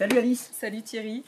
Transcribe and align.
Salut 0.00 0.16
Alice. 0.16 0.50
Salut 0.54 0.80
Thierry. 0.80 1.22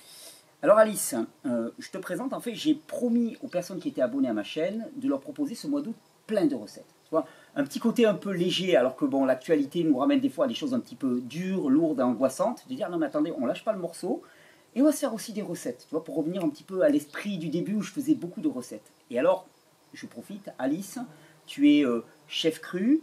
Alors 0.62 0.78
Alice, 0.78 1.14
euh, 1.44 1.68
je 1.78 1.90
te 1.90 1.98
présente, 1.98 2.32
en 2.32 2.40
fait, 2.40 2.54
j'ai 2.54 2.74
promis 2.74 3.36
aux 3.42 3.48
personnes 3.48 3.78
qui 3.78 3.88
étaient 3.88 4.00
abonnées 4.00 4.30
à 4.30 4.32
ma 4.32 4.44
chaîne 4.44 4.88
de 4.96 5.10
leur 5.10 5.20
proposer 5.20 5.54
ce 5.54 5.66
mois 5.66 5.82
d'août 5.82 5.94
plein 6.26 6.46
de 6.46 6.54
recettes. 6.54 6.86
Tu 7.04 7.10
vois, 7.10 7.26
un 7.54 7.64
petit 7.64 7.80
côté 7.80 8.06
un 8.06 8.14
peu 8.14 8.30
léger, 8.30 8.74
alors 8.74 8.96
que 8.96 9.04
bon, 9.04 9.26
l'actualité 9.26 9.84
nous 9.84 9.98
ramène 9.98 10.20
des 10.20 10.30
fois 10.30 10.46
à 10.46 10.48
des 10.48 10.54
choses 10.54 10.72
un 10.72 10.80
petit 10.80 10.94
peu 10.94 11.20
dures, 11.20 11.68
lourdes, 11.68 12.00
angoissantes. 12.00 12.66
De 12.70 12.74
dire 12.74 12.88
non 12.88 12.96
mais 12.96 13.04
attendez, 13.04 13.30
on 13.36 13.44
lâche 13.44 13.62
pas 13.62 13.74
le 13.74 13.78
morceau. 13.78 14.22
Et 14.74 14.80
on 14.80 14.86
va 14.86 14.92
se 14.92 15.00
faire 15.00 15.12
aussi 15.12 15.34
des 15.34 15.42
recettes, 15.42 15.84
tu 15.86 15.90
vois, 15.90 16.02
pour 16.02 16.16
revenir 16.16 16.42
un 16.42 16.48
petit 16.48 16.64
peu 16.64 16.80
à 16.80 16.88
l'esprit 16.88 17.36
du 17.36 17.50
début 17.50 17.74
où 17.74 17.82
je 17.82 17.92
faisais 17.92 18.14
beaucoup 18.14 18.40
de 18.40 18.48
recettes. 18.48 18.90
Et 19.10 19.18
alors, 19.18 19.46
je 19.92 20.06
profite, 20.06 20.48
Alice, 20.58 20.98
tu 21.44 21.70
es 21.70 21.84
euh, 21.84 22.02
chef 22.26 22.58
cru, 22.62 23.02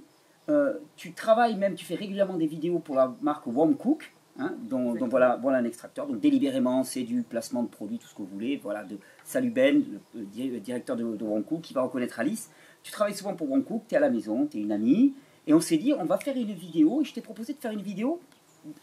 euh, 0.49 0.79
tu 0.95 1.13
travailles 1.13 1.57
même, 1.57 1.75
tu 1.75 1.85
fais 1.85 1.93
régulièrement 1.93 2.37
des 2.37 2.47
vidéos 2.47 2.79
pour 2.79 2.95
la 2.95 3.13
marque 3.21 3.45
Warm 3.45 3.75
Cook, 3.75 4.11
hein, 4.39 4.55
dont, 4.63 4.95
voilà, 5.07 5.37
voilà 5.41 5.57
un 5.59 5.65
extracteur. 5.65 6.07
Donc 6.07 6.19
délibérément, 6.19 6.83
c'est 6.83 7.03
du 7.03 7.21
placement 7.23 7.63
de 7.63 7.67
produits, 7.67 7.99
tout 7.99 8.07
ce 8.07 8.13
que 8.13 8.21
vous 8.21 8.27
voulez. 8.27 8.59
Voilà, 8.61 8.83
de 8.83 8.97
Salut 9.23 9.51
Ben, 9.51 9.83
le, 10.15 10.59
directeur 10.59 10.95
de, 10.95 11.03
de 11.03 11.57
qui 11.61 11.73
va 11.73 11.81
reconnaître 11.81 12.19
Alice. 12.19 12.49
Tu 12.83 12.91
travailles 12.91 13.15
souvent 13.15 13.35
pour 13.35 13.49
Warm 13.49 13.63
Cook, 13.63 13.83
tu 13.87 13.95
es 13.95 13.97
à 13.97 14.01
la 14.01 14.09
maison, 14.09 14.47
tu 14.47 14.57
es 14.57 14.61
une 14.61 14.71
amie. 14.71 15.13
Et 15.47 15.53
on 15.53 15.59
s'est 15.59 15.77
dit, 15.77 15.93
on 15.93 16.05
va 16.05 16.17
faire 16.17 16.35
une 16.35 16.53
vidéo, 16.53 17.01
et 17.01 17.05
je 17.05 17.13
t'ai 17.13 17.21
proposé 17.21 17.53
de 17.53 17.59
faire 17.59 17.71
une 17.71 17.81
vidéo 17.81 18.19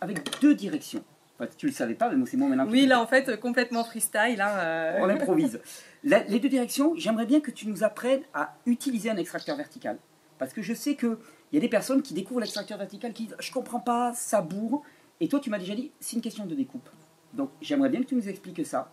avec 0.00 0.18
deux 0.40 0.54
directions. 0.54 1.04
Enfin, 1.38 1.50
tu 1.56 1.66
le 1.66 1.72
savais 1.72 1.94
pas, 1.94 2.10
mais 2.10 2.24
c'est 2.26 2.36
moi 2.36 2.48
maintenant. 2.48 2.66
Oui, 2.70 2.86
là 2.86 3.00
en 3.00 3.06
fait, 3.06 3.38
complètement 3.38 3.84
freestyle. 3.84 4.40
Hein, 4.40 4.58
euh. 4.58 4.98
On 5.00 5.08
improvise. 5.08 5.60
les 6.02 6.40
deux 6.40 6.48
directions, 6.48 6.94
j'aimerais 6.96 7.26
bien 7.26 7.40
que 7.40 7.50
tu 7.50 7.68
nous 7.68 7.84
apprennes 7.84 8.22
à 8.32 8.54
utiliser 8.64 9.10
un 9.10 9.16
extracteur 9.16 9.56
vertical. 9.56 9.98
Parce 10.38 10.52
que 10.52 10.62
je 10.62 10.74
sais 10.74 10.96
qu'il 10.96 11.16
y 11.52 11.56
a 11.56 11.60
des 11.60 11.68
personnes 11.68 12.02
qui 12.02 12.14
découvrent 12.14 12.40
l'extracteur 12.40 12.78
vertical 12.78 13.12
qui 13.12 13.24
disent 13.26 13.36
Je 13.38 13.52
comprends 13.52 13.80
pas, 13.80 14.12
ça 14.14 14.40
bourre. 14.40 14.82
Et 15.20 15.28
toi, 15.28 15.40
tu 15.40 15.50
m'as 15.50 15.58
déjà 15.58 15.74
dit 15.74 15.90
C'est 16.00 16.16
une 16.16 16.22
question 16.22 16.46
de 16.46 16.54
découpe. 16.54 16.88
Donc 17.32 17.50
j'aimerais 17.60 17.88
bien 17.88 18.00
que 18.00 18.06
tu 18.06 18.14
nous 18.14 18.28
expliques 18.28 18.64
ça. 18.64 18.90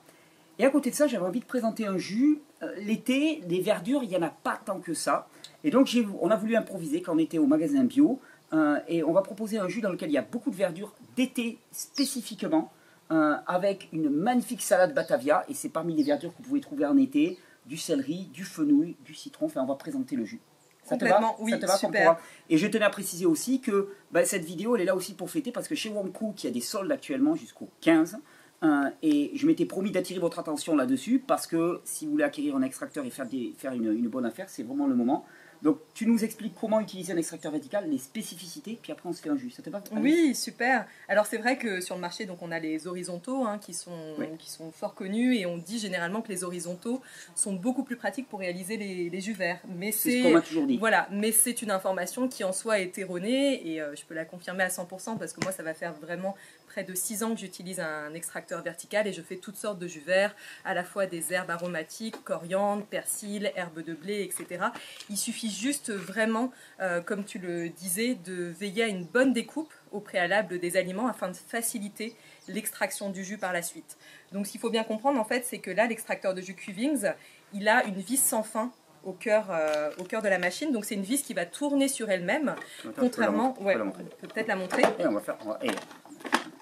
Et 0.59 0.65
à 0.65 0.69
côté 0.69 0.91
de 0.91 0.95
ça, 0.95 1.07
j'avais 1.07 1.25
envie 1.25 1.39
de 1.39 1.45
présenter 1.45 1.87
un 1.87 1.97
jus. 1.97 2.41
Euh, 2.61 2.73
l'été, 2.77 3.41
des 3.47 3.59
verdures, 3.59 4.03
il 4.03 4.09
n'y 4.09 4.15
en 4.15 4.21
a 4.21 4.29
pas 4.29 4.59
tant 4.63 4.79
que 4.79 4.93
ça. 4.93 5.27
Et 5.63 5.71
donc 5.71 5.89
on 6.21 6.29
a 6.29 6.35
voulu 6.35 6.55
improviser 6.55 7.01
quand 7.01 7.15
on 7.15 7.17
était 7.17 7.39
au 7.39 7.47
magasin 7.47 7.83
bio. 7.83 8.19
Euh, 8.53 8.79
et 8.87 9.03
on 9.03 9.13
va 9.13 9.21
proposer 9.21 9.57
un 9.57 9.67
jus 9.67 9.81
dans 9.81 9.91
lequel 9.91 10.09
il 10.09 10.13
y 10.13 10.17
a 10.17 10.21
beaucoup 10.21 10.51
de 10.51 10.55
verdure 10.55 10.93
d'été 11.15 11.57
spécifiquement, 11.71 12.71
euh, 13.11 13.35
avec 13.47 13.89
une 13.91 14.09
magnifique 14.09 14.61
salade 14.61 14.93
Batavia. 14.93 15.43
Et 15.49 15.55
c'est 15.55 15.69
parmi 15.69 15.95
les 15.95 16.03
verdures 16.03 16.31
que 16.31 16.37
vous 16.37 16.49
pouvez 16.49 16.61
trouver 16.61 16.85
en 16.85 16.97
été, 16.97 17.39
du 17.65 17.77
céleri, 17.77 18.25
du 18.31 18.43
fenouil, 18.43 18.95
du 19.05 19.15
citron. 19.15 19.47
Enfin, 19.47 19.61
on 19.63 19.65
va 19.65 19.75
présenter 19.75 20.15
le 20.15 20.25
jus. 20.25 20.41
Ça 20.83 20.97
te 20.97 21.05
va, 21.05 21.35
oui, 21.39 21.53
super. 21.77 22.17
Et 22.49 22.57
je 22.57 22.67
tenais 22.67 22.85
à 22.85 22.89
préciser 22.89 23.25
aussi 23.25 23.61
que 23.61 23.89
bah, 24.11 24.25
cette 24.25 24.43
vidéo, 24.43 24.75
elle 24.75 24.81
est 24.81 24.85
là 24.85 24.95
aussi 24.95 25.13
pour 25.13 25.29
fêter, 25.29 25.51
parce 25.51 25.67
que 25.67 25.75
chez 25.75 25.89
Womcook, 25.89 26.43
il 26.43 26.47
y 26.47 26.49
a 26.49 26.53
des 26.53 26.61
soldes 26.61 26.91
actuellement 26.91 27.35
jusqu'au 27.35 27.69
15. 27.81 28.17
Euh, 28.63 28.89
et 29.01 29.31
je 29.35 29.45
m'étais 29.45 29.65
promis 29.65 29.91
d'attirer 29.91 30.19
votre 30.19 30.39
attention 30.39 30.75
là-dessus, 30.75 31.19
parce 31.25 31.47
que 31.47 31.81
si 31.83 32.05
vous 32.05 32.11
voulez 32.11 32.23
acquérir 32.23 32.55
un 32.55 32.61
extracteur 32.61 33.05
et 33.05 33.09
faire, 33.09 33.27
des, 33.27 33.53
faire 33.57 33.73
une 33.73 34.07
bonne 34.07 34.25
affaire, 34.25 34.49
c'est 34.49 34.63
vraiment 34.63 34.87
le 34.87 34.95
moment. 34.95 35.25
Donc, 35.63 35.79
tu 35.93 36.05
nous 36.05 36.25
expliques 36.25 36.55
comment 36.59 36.81
utiliser 36.81 37.13
un 37.13 37.17
extracteur 37.17 37.49
vertical, 37.49 37.89
les 37.89 37.97
spécificités, 37.97 38.77
puis 38.81 38.91
après 38.91 39.07
on 39.07 39.13
se 39.13 39.21
fait 39.21 39.29
un 39.29 39.37
jus. 39.37 39.49
Ça 39.49 39.61
te 39.61 39.69
va 39.69 39.81
Oui, 39.93 40.35
super. 40.35 40.85
Alors, 41.07 41.25
c'est 41.25 41.37
vrai 41.37 41.57
que 41.57 41.79
sur 41.79 41.95
le 41.95 42.01
marché, 42.01 42.25
donc, 42.25 42.39
on 42.41 42.51
a 42.51 42.59
les 42.59 42.85
horizontaux 42.85 43.45
hein, 43.45 43.59
qui, 43.59 43.73
sont, 43.73 44.15
qui 44.37 44.51
sont 44.51 44.71
fort 44.73 44.93
connus 44.93 45.37
et 45.37 45.45
on 45.45 45.57
dit 45.57 45.79
généralement 45.79 46.21
que 46.21 46.27
les 46.27 46.43
horizontaux 46.43 47.01
sont 47.33 47.53
beaucoup 47.53 47.83
plus 47.83 47.95
pratiques 47.95 48.27
pour 48.27 48.39
réaliser 48.39 48.75
les, 48.75 49.21
jus 49.21 49.31
verts. 49.31 49.61
Mais 49.77 49.93
c'est 49.93 50.19
ce 50.19 50.23
qu'on 50.23 50.33
m'a 50.33 50.41
toujours 50.41 50.67
dit. 50.67 50.77
Voilà, 50.77 51.07
mais 51.11 51.31
c'est 51.31 51.61
une 51.61 51.71
information 51.71 52.27
qui 52.27 52.43
en 52.43 52.51
soi 52.51 52.79
est 52.79 52.97
erronée 52.97 53.65
et 53.65 53.81
euh, 53.81 53.95
je 53.95 54.03
peux 54.03 54.13
la 54.13 54.25
confirmer 54.25 54.63
à 54.63 54.67
100% 54.67 55.17
parce 55.17 55.31
que 55.31 55.41
moi, 55.41 55.53
ça 55.53 55.63
va 55.63 55.73
faire 55.73 55.93
vraiment 55.93 56.35
près 56.67 56.83
de 56.83 56.95
6 56.95 57.23
ans 57.23 57.33
que 57.35 57.39
j'utilise 57.39 57.79
un 57.79 58.13
extracteur 58.15 58.63
vertical 58.63 59.07
et 59.07 59.13
je 59.13 59.21
fais 59.21 59.35
toutes 59.35 59.55
sortes 59.55 59.77
de 59.77 59.87
jus 59.87 60.01
verts, 60.05 60.35
à 60.65 60.73
la 60.73 60.83
fois 60.83 61.05
des 61.05 61.31
herbes 61.31 61.51
aromatiques, 61.51 62.23
coriandre, 62.23 62.83
persil, 62.83 63.51
herbes 63.55 63.83
de 63.83 63.93
blé, 63.93 64.23
etc. 64.23 64.65
Il 65.09 65.17
suffit 65.17 65.52
juste 65.53 65.91
vraiment, 65.91 66.51
euh, 66.81 67.01
comme 67.01 67.23
tu 67.23 67.39
le 67.39 67.69
disais, 67.69 68.15
de 68.15 68.45
veiller 68.45 68.83
à 68.83 68.87
une 68.87 69.05
bonne 69.05 69.33
découpe 69.33 69.73
au 69.91 69.99
préalable 69.99 70.59
des 70.59 70.77
aliments 70.77 71.07
afin 71.07 71.29
de 71.29 71.35
faciliter 71.35 72.15
l'extraction 72.47 73.09
du 73.09 73.23
jus 73.23 73.37
par 73.37 73.53
la 73.53 73.61
suite. 73.61 73.97
Donc 74.31 74.47
ce 74.47 74.51
qu'il 74.51 74.61
faut 74.61 74.69
bien 74.69 74.83
comprendre 74.83 75.19
en 75.19 75.25
fait, 75.25 75.45
c'est 75.45 75.59
que 75.59 75.71
là, 75.71 75.87
l'extracteur 75.87 76.33
de 76.33 76.41
jus 76.41 76.55
Cuvings, 76.55 77.11
il 77.53 77.67
a 77.67 77.85
une 77.85 77.99
vis 77.99 78.17
sans 78.17 78.43
fin 78.43 78.71
au 79.03 79.13
cœur, 79.13 79.47
euh, 79.51 79.91
au 79.99 80.03
cœur 80.03 80.21
de 80.21 80.29
la 80.29 80.39
machine. 80.39 80.71
Donc 80.71 80.85
c'est 80.85 80.95
une 80.95 81.03
vis 81.03 81.21
qui 81.21 81.33
va 81.33 81.45
tourner 81.45 81.87
sur 81.87 82.09
elle-même, 82.09 82.55
contrairement. 82.97 83.55
Ouais, 83.61 83.75
on 83.79 83.91
peut 83.91 84.27
peut-être 84.27 84.47
la 84.47 84.55
montrer. 84.55 84.83
Et 84.99 85.07
on 85.07 85.13
va 85.13 85.19
faire 85.19 85.37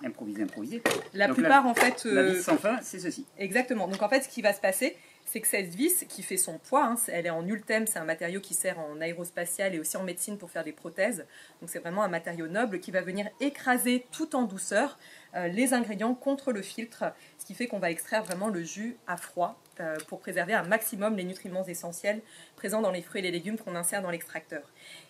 improviser, 0.04 0.44
improviser. 0.44 0.82
La 1.14 1.30
plupart, 1.30 1.66
en 1.66 1.74
fait. 1.74 2.06
La 2.06 2.24
vis 2.24 2.42
sans 2.42 2.58
fin, 2.58 2.80
c'est 2.82 3.00
ceci. 3.00 3.26
Exactement. 3.38 3.88
Donc 3.88 4.02
en 4.02 4.10
fait, 4.10 4.22
ce 4.22 4.30
qui 4.30 4.42
va 4.42 4.54
se 4.54 4.62
passer, 4.62 4.98
c'est 5.32 5.40
que 5.40 5.48
cette 5.48 5.74
vis 5.74 6.04
qui 6.10 6.24
fait 6.24 6.36
son 6.36 6.58
poids, 6.58 6.84
hein, 6.84 6.96
elle 7.08 7.26
est 7.26 7.30
en 7.30 7.48
ultème, 7.48 7.88
c'est 7.88 8.00
un 8.00 8.04
matériau 8.04 8.42
qui 8.42 8.54
sert 8.54 8.78
en 8.80 9.00
aérospatial 9.00 9.74
et 9.74 9.80
aussi 9.80 9.96
en 9.96 10.04
médecine 10.04 10.38
pour 10.38 10.52
faire 10.52 10.66
des 10.66 10.74
prothèses. 10.74 11.26
Donc 11.62 11.70
c'est 11.70 11.80
vraiment 11.80 12.04
un 12.04 12.10
matériau 12.10 12.48
noble 12.48 12.82
qui 12.82 12.92
va 12.92 13.00
venir 13.00 13.30
écraser 13.40 14.06
tout 14.12 14.36
en 14.36 14.44
douceur 14.44 15.00
euh, 15.36 15.48
les 15.48 15.74
ingrédients 15.74 16.16
contre 16.16 16.52
le 16.52 16.62
filtre, 16.62 17.06
ce 17.38 17.46
qui 17.46 17.54
fait 17.54 17.68
qu'on 17.68 17.80
va 17.80 17.92
extraire 17.92 18.26
vraiment 18.26 18.50
le 18.50 18.62
jus 18.62 18.98
à 19.08 19.16
froid 19.16 19.58
pour 20.08 20.20
préserver 20.20 20.54
un 20.54 20.64
maximum 20.64 21.16
les 21.16 21.24
nutriments 21.24 21.66
essentiels 21.66 22.22
présents 22.56 22.82
dans 22.82 22.92
les 22.92 23.02
fruits 23.02 23.20
et 23.20 23.24
les 23.24 23.32
légumes 23.32 23.58
qu'on 23.58 23.76
insère 23.76 24.02
dans 24.02 24.12
l'extracteur. 24.12 24.62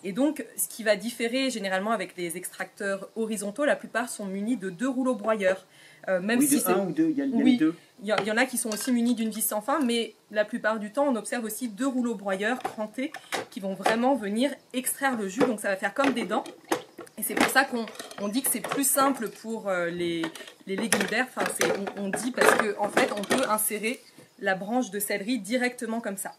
Et 0.04 0.14
donc, 0.14 0.46
ce 0.56 0.68
qui 0.68 0.84
va 0.84 0.96
différer 0.96 1.50
généralement 1.50 1.92
avec 1.92 2.16
les 2.18 2.38
extracteurs 2.38 3.10
horizontaux, 3.16 3.66
la 3.66 3.76
plupart 3.76 4.10
sont 4.10 4.26
munis 4.26 4.58
de 4.58 4.70
deux 4.70 4.90
rouleaux 4.90 5.16
broyeurs. 5.16 5.66
Euh, 6.08 6.20
même 6.20 6.40
oui, 6.40 6.48
si 6.48 6.64
un 6.66 6.88
ou 6.88 6.92
deux, 6.92 7.10
il 7.10 7.18
y, 7.18 7.22
a, 7.22 7.26
oui, 7.26 7.58
deux. 7.58 7.76
Il 8.02 8.08
y, 8.08 8.32
en 8.32 8.38
a 8.38 8.46
qui 8.46 8.58
sont 8.58 8.74
aussi 8.74 8.92
munis 8.92 9.14
d'une 9.14 9.30
vis 9.30 9.42
sans 9.44 9.62
fin, 9.62 9.80
mais 9.80 10.16
la 10.32 10.46
plupart 10.46 10.80
du 10.80 10.92
temps, 10.92 11.08
on 11.08 11.16
observe 11.16 11.44
aussi 11.44 11.70
deux 11.70 11.88
rouleaux 11.88 12.16
broyeurs 12.16 12.60
crantés 12.60 13.12
qui 13.52 13.60
vont 13.60 13.76
vraiment 13.76 14.16
venir 14.16 14.52
extraire 14.74 15.16
le 15.16 15.28
jus. 15.28 15.42
Donc, 15.42 15.60
ça 15.60 15.70
va 15.70 15.76
faire 15.76 15.94
comme 15.94 16.14
des 16.14 16.26
dents. 16.26 16.44
Et 17.18 17.24
c'est 17.24 17.36
pour 17.36 17.50
ça 17.50 17.66
qu'on 17.66 18.28
dit 18.30 18.42
que 18.42 18.50
c'est 18.50 18.62
plus 18.62 18.88
simple 18.88 19.30
pour 19.30 19.68
euh, 19.68 19.90
les, 19.90 20.24
légumes 20.66 21.06
verts. 21.10 21.28
Enfin, 21.36 21.46
on, 21.98 22.06
on, 22.06 22.10
dit 22.10 22.32
parce 22.32 22.52
qu'en 22.56 22.86
en 22.86 22.90
fait, 22.90 23.12
on 23.16 23.22
peut 23.22 23.48
insérer 23.48 24.00
la 24.42 24.56
branche 24.56 24.92
de 24.92 25.00
céleri 25.00 25.40
directement 25.40 26.02
comme 26.02 26.18
ça. 26.18 26.34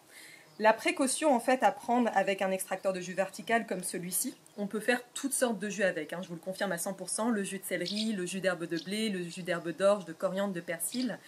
La 0.59 0.73
précaution 0.73 1.35
en 1.35 1.41
fait 1.41 1.63
à 1.63 1.73
prendre 1.73 2.11
avec 2.15 2.43
un 2.43 2.51
extracteur 2.51 2.93
de 2.93 3.01
jus 3.01 3.15
vertical 3.15 3.67
comme 3.67 3.83
celui-ci, 3.83 4.35
on 4.59 4.67
peut 4.67 4.81
faire 4.81 5.01
toutes 5.15 5.33
sortes 5.33 5.59
de 5.59 5.69
jus 5.71 5.83
avec, 5.83 6.13
hein, 6.13 6.21
je 6.23 6.29
vous 6.29 6.35
le 6.35 6.41
confirme 6.41 6.73
à 6.73 6.77
100%, 6.77 7.31
le 7.31 7.43
jus 7.43 7.59
de 7.59 7.65
céleri, 7.65 8.13
le 8.13 8.27
jus 8.27 8.41
d'herbe 8.41 8.67
de 8.67 8.79
blé, 8.85 9.09
le 9.09 9.23
jus 9.23 9.43
d'herbe 9.43 9.71
d'orge, 9.71 10.05
de 10.05 10.13
coriandre, 10.13 10.53
de 10.53 10.61
persil. 10.61 11.19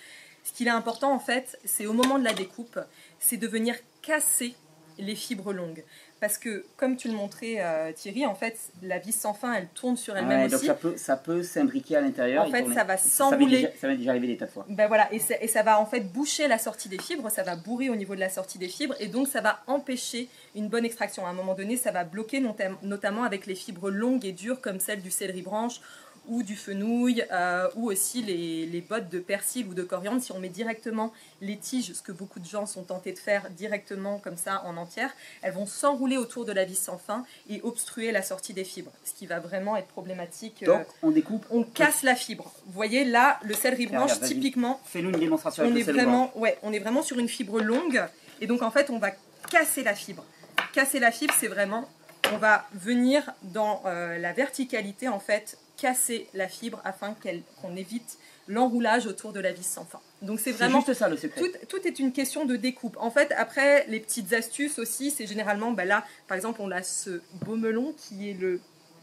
Ce 0.44 0.52
qu'il 0.52 0.66
est 0.66 0.70
important 0.70 1.12
en 1.12 1.18
fait, 1.18 1.58
c'est 1.64 1.86
au 1.86 1.94
moment 1.94 2.18
de 2.18 2.24
la 2.24 2.34
découpe, 2.34 2.78
c'est 3.18 3.38
de 3.38 3.48
venir 3.48 3.76
casser 4.02 4.54
les 4.98 5.14
fibres 5.14 5.52
longues. 5.52 5.84
Parce 6.20 6.38
que, 6.38 6.64
comme 6.76 6.96
tu 6.96 7.08
le 7.08 7.14
montrais, 7.14 7.56
euh, 7.58 7.92
Thierry, 7.92 8.24
en 8.24 8.34
fait, 8.34 8.56
la 8.82 8.98
vis 8.98 9.12
sans 9.12 9.34
fin, 9.34 9.52
elle 9.52 9.66
tourne 9.74 9.96
sur 9.96 10.16
elle-même 10.16 10.46
aussi. 10.46 10.52
Donc 10.52 10.64
ça 10.64 10.74
peut, 10.74 10.96
ça 10.96 11.16
peut 11.16 11.42
s'imbriquer 11.42 11.96
à 11.96 12.00
l'intérieur. 12.00 12.46
En 12.46 12.50
fait, 12.50 12.64
ça 12.72 12.84
va 12.84 12.96
s'enrouler. 12.96 13.68
Ça 13.78 13.88
m'est 13.88 13.96
déjà, 13.96 14.10
arrivé 14.12 14.28
des 14.28 14.36
tas 14.36 14.46
de 14.46 14.50
fois. 14.50 14.64
Ben 14.68 14.86
voilà, 14.88 15.12
et, 15.12 15.20
et, 15.40 15.48
ça 15.48 15.62
va 15.62 15.78
en 15.78 15.84
fait 15.84 16.00
boucher 16.00 16.48
la 16.48 16.56
sortie 16.56 16.88
des 16.88 16.98
fibres, 16.98 17.30
ça 17.30 17.42
va 17.42 17.56
bourrer 17.56 17.90
au 17.90 17.96
niveau 17.96 18.14
de 18.14 18.20
la 18.20 18.30
sortie 18.30 18.58
des 18.58 18.68
fibres, 18.68 18.94
et 19.00 19.08
donc 19.08 19.28
ça 19.28 19.42
va 19.42 19.60
empêcher 19.66 20.28
une 20.54 20.68
bonne 20.68 20.84
extraction. 20.84 21.26
À 21.26 21.30
un 21.30 21.34
moment 21.34 21.54
donné, 21.54 21.76
ça 21.76 21.90
va 21.90 22.04
bloquer, 22.04 22.42
notamment 22.82 23.24
avec 23.24 23.44
les 23.46 23.54
fibres 23.54 23.90
longues 23.90 24.24
et 24.24 24.32
dures 24.32 24.60
comme 24.62 24.80
celles 24.80 25.02
du 25.02 25.10
céleri 25.10 25.42
branche 25.42 25.80
ou 26.28 26.42
du 26.42 26.56
fenouil, 26.56 27.24
euh, 27.32 27.68
ou 27.76 27.90
aussi 27.90 28.22
les, 28.22 28.66
les, 28.66 28.80
bottes 28.80 29.08
de 29.08 29.18
persil 29.18 29.66
ou 29.68 29.74
de 29.74 29.82
coriandre. 29.82 30.22
Si 30.22 30.32
on 30.32 30.38
met 30.38 30.48
directement 30.48 31.12
les 31.40 31.56
tiges, 31.56 31.92
ce 31.92 32.02
que 32.02 32.12
beaucoup 32.12 32.40
de 32.40 32.46
gens 32.46 32.66
sont 32.66 32.82
tentés 32.82 33.12
de 33.12 33.18
faire 33.18 33.50
directement 33.50 34.18
comme 34.18 34.36
ça 34.36 34.62
en 34.64 34.76
entière, 34.76 35.10
elles 35.42 35.52
vont 35.52 35.66
s'enrouler 35.66 36.16
autour 36.16 36.44
de 36.44 36.52
la 36.52 36.64
vis 36.64 36.78
sans 36.78 36.98
fin 36.98 37.24
et 37.48 37.60
obstruer 37.62 38.12
la 38.12 38.22
sortie 38.22 38.54
des 38.54 38.64
fibres, 38.64 38.92
ce 39.04 39.12
qui 39.12 39.26
va 39.26 39.40
vraiment 39.40 39.76
être 39.76 39.88
problématique. 39.88 40.62
Euh, 40.62 40.78
Donc 40.78 40.86
on 41.02 41.10
découpe, 41.10 41.44
on 41.50 41.62
casse 41.62 42.02
la 42.02 42.14
fibre. 42.14 42.52
Vous 42.66 42.72
voyez 42.72 43.04
là, 43.04 43.38
le 43.42 43.54
céleri 43.54 43.86
branche, 43.86 44.18
typiquement, 44.20 44.80
fais-nous 44.86 45.10
une 45.10 45.18
démonstration. 45.18 45.64
On 45.64 45.76
est 45.76 45.82
vraiment, 45.82 46.36
ouais, 46.38 46.58
on 46.62 46.72
est 46.72 46.78
vraiment 46.78 47.02
sur 47.02 47.18
une 47.18 47.28
fibre 47.28 47.60
longue 47.60 48.02
et 48.40 48.46
donc 48.46 48.62
en 48.62 48.70
fait 48.70 48.90
on 48.90 48.98
va 48.98 49.10
casser 49.50 49.82
la 49.82 49.94
fibre. 49.94 50.24
Casser 50.72 50.98
la 50.98 51.10
fibre, 51.10 51.34
c'est 51.38 51.48
vraiment 51.48 51.88
on 52.32 52.38
va 52.38 52.66
venir 52.72 53.22
dans 53.42 53.82
euh, 53.86 54.18
la 54.18 54.32
verticalité 54.32 55.08
en 55.08 55.20
fait 55.20 55.58
casser 55.84 56.26
la 56.32 56.48
fibre 56.48 56.80
afin 56.82 57.14
qu'on 57.14 57.76
évite 57.76 58.16
l'enroulage 58.48 59.06
autour 59.06 59.34
de 59.34 59.40
la 59.40 59.52
vis 59.52 59.66
sans 59.66 59.84
fin. 59.84 60.00
Donc 60.22 60.40
c'est 60.40 60.52
vraiment 60.52 60.80
juste 60.80 60.94
ça 60.94 61.10
le 61.10 61.18
secret. 61.18 61.42
Tout, 61.68 61.86
est 61.86 61.98
une 61.98 62.10
question 62.10 62.46
de 62.46 62.56
découpe. 62.56 62.96
En 62.98 63.10
fait, 63.10 63.30
après 63.36 63.84
les 63.88 64.00
petites 64.00 64.32
astuces 64.32 64.78
aussi, 64.78 65.10
c'est 65.10 65.26
généralement, 65.26 65.72
ben 65.72 65.86
là, 65.86 66.06
par 66.26 66.36
exemple, 66.36 66.62
on 66.62 66.70
a 66.70 66.82
ce 66.82 67.20
beau 67.44 67.56
melon 67.56 67.94
qui 67.98 68.30
est 68.30 68.32
le, 68.32 68.62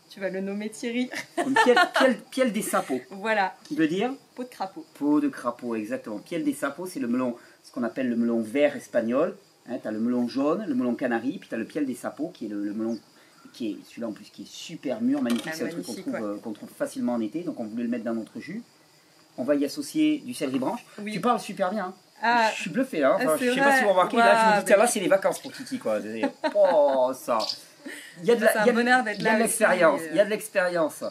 tu 0.09 0.19
vas 0.19 0.31
le 0.31 0.41
nommer 0.41 0.71
Thierry. 0.71 1.11
Piel, 2.31 2.51
des 2.51 2.63
sapots. 2.63 3.01
Voilà. 3.11 3.53
Qui 3.65 3.75
veut 3.75 3.87
dire 3.87 4.11
Peau 4.33 4.43
de 4.43 4.49
crapaud. 4.49 4.83
Peau 4.95 5.19
de 5.19 5.27
crapaud, 5.27 5.75
exactement. 5.75 6.17
Piel 6.17 6.43
des 6.43 6.55
sapots, 6.55 6.87
c'est 6.87 6.99
le 6.99 7.07
melon, 7.07 7.35
ce 7.63 7.71
qu'on 7.71 7.83
appelle 7.83 8.09
le 8.09 8.15
melon 8.15 8.41
vert 8.41 8.75
espagnol. 8.75 9.37
Hein, 9.69 9.77
tu 9.79 9.87
as 9.87 9.91
le 9.91 9.99
melon 9.99 10.27
jaune, 10.27 10.65
le 10.67 10.73
melon 10.73 10.95
canari, 10.95 11.37
puis 11.37 11.47
tu 11.47 11.53
as 11.53 11.59
le 11.59 11.65
piel 11.65 11.85
des 11.85 11.93
sapots 11.93 12.31
qui 12.33 12.47
est 12.47 12.49
le 12.49 12.73
melon 12.73 12.97
qui 13.53 13.71
est 13.71 13.77
celui-là 13.87 14.07
en 14.07 14.11
plus 14.11 14.25
qui 14.25 14.43
est 14.43 14.47
super 14.51 15.01
mûr, 15.01 15.21
magnifique, 15.21 15.47
ah, 15.51 15.55
c'est 15.55 15.63
un 15.65 15.69
truc 15.69 15.85
qu'on 15.85 15.93
trouve, 15.93 16.15
euh, 16.15 16.37
trouve, 16.37 16.55
facilement 16.77 17.13
en 17.13 17.21
été, 17.21 17.41
donc 17.41 17.59
on 17.59 17.65
voulait 17.65 17.83
le 17.83 17.89
mettre 17.89 18.03
dans 18.05 18.13
notre 18.13 18.39
jus. 18.39 18.63
on 19.37 19.43
va 19.43 19.55
y 19.55 19.63
associer 19.65 20.19
du 20.25 20.33
céleri 20.33 20.59
branche. 20.59 20.85
Oui. 20.99 21.13
Tu 21.13 21.21
parles 21.21 21.39
super 21.39 21.71
bien. 21.71 21.85
hein. 21.85 21.93
Ah, 22.21 22.51
je 22.55 22.61
suis 22.61 22.69
bluffé. 22.69 23.03
Hein. 23.03 23.13
Enfin, 23.15 23.31
Ah, 23.33 23.37
je 23.39 23.51
sais 23.53 23.59
pas 23.59 23.77
si 23.77 23.83
vous 23.83 23.89
remarquez, 23.89 24.17
là, 24.17 24.51
je 24.51 24.55
me 24.55 24.59
dis, 24.59 24.65
tiens, 24.67 24.77
là, 24.77 24.83
mais- 24.83 24.89
c'est 24.91 24.99
les 24.99 25.07
vacances 25.07 25.39
pour 25.39 25.51
Kiki. 25.51 25.79
Quoi. 25.79 25.99
Oh, 26.55 27.11
ça. 27.15 27.39
Il 28.21 28.25
y 28.27 28.31
a 28.31 28.35
de 28.35 28.41
l'expérience. 29.39 30.01
euh. 30.01 30.07
Il 30.11 30.17
y 30.17 30.19
a 30.19 30.25
de 30.25 30.29
l'expérience. 30.29 31.03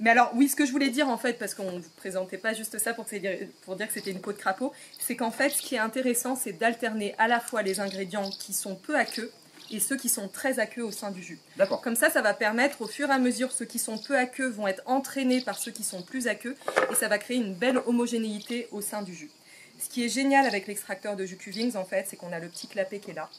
Mais 0.00 0.10
alors, 0.10 0.32
oui, 0.34 0.48
ce 0.48 0.56
que 0.56 0.66
je 0.66 0.72
voulais 0.72 0.90
dire 0.90 1.08
en 1.08 1.16
fait, 1.16 1.34
parce 1.38 1.54
qu'on 1.54 1.70
ne 1.72 1.78
vous 1.78 1.90
présentait 1.96 2.38
pas 2.38 2.52
juste 2.54 2.76
ça 2.78 2.92
pour, 2.92 3.04
dire- 3.04 3.38
pour 3.64 3.76
dire 3.76 3.86
que 3.86 3.92
c'était 3.94 4.10
une 4.10 4.20
peau 4.20 4.32
de 4.32 4.38
crapaud, 4.38 4.72
c'est 4.98 5.14
qu'en 5.16 5.30
fait, 5.30 5.50
ce 5.50 5.62
qui 5.62 5.74
est 5.76 5.78
intéressant, 5.78 6.36
c'est 6.36 6.52
d'alterner 6.52 7.14
à 7.18 7.28
la 7.28 7.38
fois 7.40 7.62
les 7.62 7.80
ingrédients 7.80 8.28
qui 8.30 8.52
sont 8.52 8.74
peu 8.74 8.96
aqueux 8.96 9.30
et 9.70 9.80
ceux 9.80 9.96
qui 9.96 10.08
sont 10.08 10.28
très 10.28 10.58
aqueux 10.58 10.84
au 10.84 10.90
sein 10.90 11.10
du 11.10 11.22
jus. 11.22 11.38
D'accord. 11.56 11.80
Comme 11.80 11.96
ça, 11.96 12.10
ça 12.10 12.22
va 12.22 12.34
permettre 12.34 12.82
au 12.82 12.86
fur 12.86 13.08
et 13.08 13.12
à 13.12 13.18
mesure, 13.18 13.52
ceux 13.52 13.64
qui 13.64 13.78
sont 13.78 13.98
peu 13.98 14.16
aqueux 14.16 14.48
vont 14.48 14.66
être 14.66 14.82
entraînés 14.86 15.40
par 15.40 15.58
ceux 15.58 15.70
qui 15.70 15.84
sont 15.84 16.02
plus 16.02 16.28
aqueux 16.28 16.56
et 16.90 16.94
ça 16.94 17.08
va 17.08 17.18
créer 17.18 17.36
une 17.36 17.54
belle 17.54 17.78
homogénéité 17.86 18.68
au 18.72 18.80
sein 18.80 19.02
du 19.02 19.14
jus. 19.14 19.30
Ce 19.78 19.88
qui 19.88 20.04
est 20.04 20.08
génial 20.08 20.44
avec 20.46 20.66
l'extracteur 20.66 21.16
de 21.16 21.24
jus 21.24 21.36
Cuvings, 21.36 21.76
en 21.76 21.84
fait, 21.84 22.06
c'est 22.08 22.16
qu'on 22.16 22.32
a 22.32 22.38
le 22.38 22.48
petit 22.48 22.68
clapet 22.68 22.98
qui 22.98 23.12
est 23.12 23.14
là. 23.14 23.30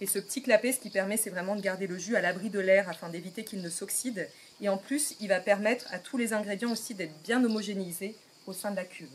Et 0.00 0.06
ce 0.06 0.18
petit 0.18 0.40
clapet, 0.40 0.72
ce 0.72 0.80
qui 0.80 0.88
permet, 0.88 1.16
c'est 1.16 1.30
vraiment 1.30 1.56
de 1.56 1.60
garder 1.60 1.86
le 1.86 1.98
jus 1.98 2.16
à 2.16 2.20
l'abri 2.20 2.48
de 2.48 2.60
l'air 2.60 2.88
afin 2.88 3.08
d'éviter 3.08 3.44
qu'il 3.44 3.60
ne 3.60 3.68
s'oxyde. 3.68 4.28
Et 4.62 4.68
en 4.68 4.78
plus, 4.78 5.14
il 5.20 5.28
va 5.28 5.40
permettre 5.40 5.86
à 5.92 5.98
tous 5.98 6.16
les 6.16 6.32
ingrédients 6.32 6.72
aussi 6.72 6.94
d'être 6.94 7.12
bien 7.22 7.42
homogénéisés 7.44 8.14
au 8.46 8.52
sein 8.52 8.70
de 8.70 8.76
la 8.76 8.84
cuve. 8.84 9.08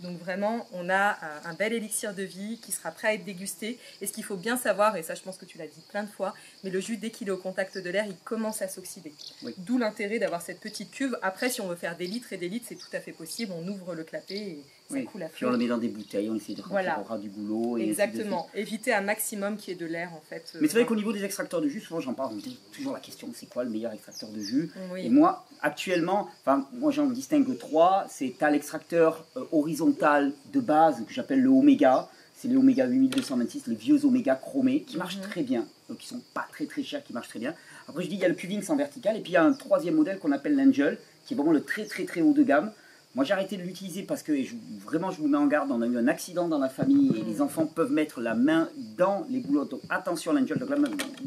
Donc 0.00 0.18
vraiment, 0.18 0.66
on 0.72 0.88
a 0.88 1.18
un- 1.20 1.50
un 1.50 1.54
bel 1.54 1.72
élixir 1.72 2.14
de 2.14 2.22
vie 2.22 2.58
qui 2.60 2.70
sera 2.72 2.90
prêt 2.92 3.08
à 3.08 3.14
être 3.14 3.24
dégusté. 3.24 3.78
Et 4.00 4.06
ce 4.06 4.12
qu'il 4.12 4.24
faut 4.24 4.36
bien 4.36 4.56
savoir, 4.56 4.96
et 4.96 5.02
ça 5.02 5.14
je 5.14 5.22
pense 5.22 5.36
que 5.36 5.44
tu 5.44 5.58
l'as 5.58 5.66
dit 5.66 5.82
plein 5.88 6.04
de 6.04 6.08
fois, 6.08 6.34
mais 6.62 6.70
le 6.70 6.80
jus, 6.80 6.96
dès 6.96 7.10
qu'il 7.10 7.28
est 7.28 7.32
au 7.32 7.36
contact 7.36 7.78
de 7.78 7.90
l'air, 7.90 8.06
il 8.06 8.16
commence 8.18 8.62
à 8.62 8.68
s'oxyder. 8.68 9.12
Oui. 9.42 9.54
D'où 9.58 9.76
l'intérêt 9.78 10.18
d'avoir 10.18 10.42
cette 10.42 10.60
petite 10.60 10.90
cuve. 10.90 11.18
Après, 11.22 11.50
si 11.50 11.60
on 11.60 11.68
veut 11.68 11.76
faire 11.76 11.96
des 11.96 12.06
litres 12.06 12.32
et 12.32 12.36
des 12.36 12.48
litres, 12.48 12.66
c'est 12.68 12.76
tout 12.76 12.90
à 12.92 13.00
fait 13.00 13.12
possible. 13.12 13.52
On 13.56 13.66
ouvre 13.66 13.94
le 13.94 14.04
clapet 14.04 14.36
et 14.36 14.64
ça 14.88 14.94
Oui. 14.96 15.04
coule 15.04 15.22
à 15.22 15.28
Puis 15.28 15.44
on 15.44 15.50
le 15.50 15.58
met 15.58 15.66
dans 15.66 15.76
des 15.78 15.88
bouteilles, 15.88 16.30
on 16.30 16.34
essaie 16.34 16.54
de 16.54 16.62
Voilà. 16.62 16.98
au 17.00 17.02
ras 17.04 17.18
du 17.18 17.28
boulot. 17.28 17.76
Et 17.78 17.84
de. 17.84 17.90
Exactement. 17.90 18.48
Éviter 18.54 18.92
un 18.94 19.02
maximum 19.02 19.56
qu'il 19.56 19.74
y 19.74 19.76
ait 19.76 19.80
de 19.80 19.86
l'air 19.86 20.12
en 20.14 20.20
fait. 20.28 20.52
Mais 20.60 20.68
c'est 20.68 20.74
vrai 20.78 20.86
qu'au 20.86 20.96
niveau 20.96 21.12
des 21.12 21.24
extracteurs 21.24 21.60
de 21.60 21.68
jus, 21.68 21.80
souvent 21.80 22.00
j'en 22.00 22.14
parle, 22.14 22.30
on 22.32 22.36
me 22.36 22.40
dit 22.40 22.58
toujours 22.72 22.94
la 22.94 23.00
question 23.00 23.28
c'est 23.34 23.46
quoi 23.48 23.64
le 23.64 23.70
meilleur 23.70 23.92
extracteur 23.92 24.30
de 24.30 24.40
jus? 24.40 24.70
Oui. 24.92 25.06
Et 25.06 25.10
moi, 25.10 25.46
actuellement, 25.60 26.28
enfin, 26.42 26.66
moi 26.72 26.90
j'en 26.90 27.06
distingue 27.06 27.56
trois. 27.58 28.06
C'est 28.08 28.34
t'as 28.38 28.50
l'extracteur 28.50 29.26
euh, 29.36 29.44
horizontal 29.52 30.32
de 30.52 30.60
base 30.60 31.04
que 31.06 31.12
j'appelle 31.12 31.40
le 31.42 31.50
Oméga. 31.50 32.08
C'est 32.34 32.48
les 32.48 32.56
Oméga 32.56 32.86
8226, 32.86 33.66
les 33.66 33.74
vieux 33.74 34.04
Oméga 34.04 34.36
chromés 34.36 34.82
qui 34.82 34.96
marchent 34.96 35.16
Mhm. 35.16 35.22
très 35.24 35.42
bien, 35.42 35.66
donc 35.88 35.98
qui 35.98 36.06
sont 36.06 36.20
pas 36.34 36.46
très 36.52 36.66
très 36.66 36.84
chers, 36.84 37.02
qui 37.02 37.12
marchent 37.12 37.28
très 37.28 37.40
bien. 37.40 37.52
Après, 37.88 38.04
je 38.04 38.08
dis 38.08 38.14
il 38.14 38.20
y 38.20 38.24
a 38.24 38.28
le 38.28 38.34
Cuvings 38.36 38.64
en 38.70 38.76
vertical 38.76 39.16
et 39.16 39.20
puis 39.20 39.32
il 39.32 39.34
y 39.34 39.38
a 39.38 39.42
un 39.44 39.52
troisième 39.54 39.96
modèle 39.96 40.18
qu'on 40.20 40.30
appelle 40.32 40.54
l'Angel, 40.56 40.98
qui 41.26 41.34
est 41.34 41.36
vraiment 41.36 41.50
le 41.52 41.62
très 41.64 41.84
très 41.84 42.04
très 42.04 42.20
haut 42.20 42.32
de 42.32 42.42
gamme. 42.44 42.70
Moi, 43.14 43.24
j'ai 43.24 43.32
arrêté 43.32 43.56
de 43.56 43.62
l'utiliser 43.62 44.02
parce 44.02 44.22
que 44.22 44.32
et 44.32 44.44
je- 44.44 44.54
vraiment, 44.84 45.10
je 45.10 45.18
vous 45.20 45.28
mets 45.28 45.38
en 45.38 45.46
garde. 45.46 45.70
On 45.72 45.80
a 45.82 45.86
eu 45.86 45.96
un 45.96 46.06
accident 46.08 46.46
dans 46.46 46.58
la 46.58 46.68
famille 46.68 47.16
et 47.18 47.22
les 47.22 47.40
enfants 47.40 47.66
peuvent 47.66 47.90
mettre 47.90 48.20
la 48.20 48.34
main 48.34 48.68
dans 48.96 49.26
les 49.30 49.40
boulottes. 49.40 49.70
Donc, 49.70 49.80
attention, 49.88 50.32
l'Angel. 50.32 50.58
Donc, 50.58 50.68
là, 50.70 50.76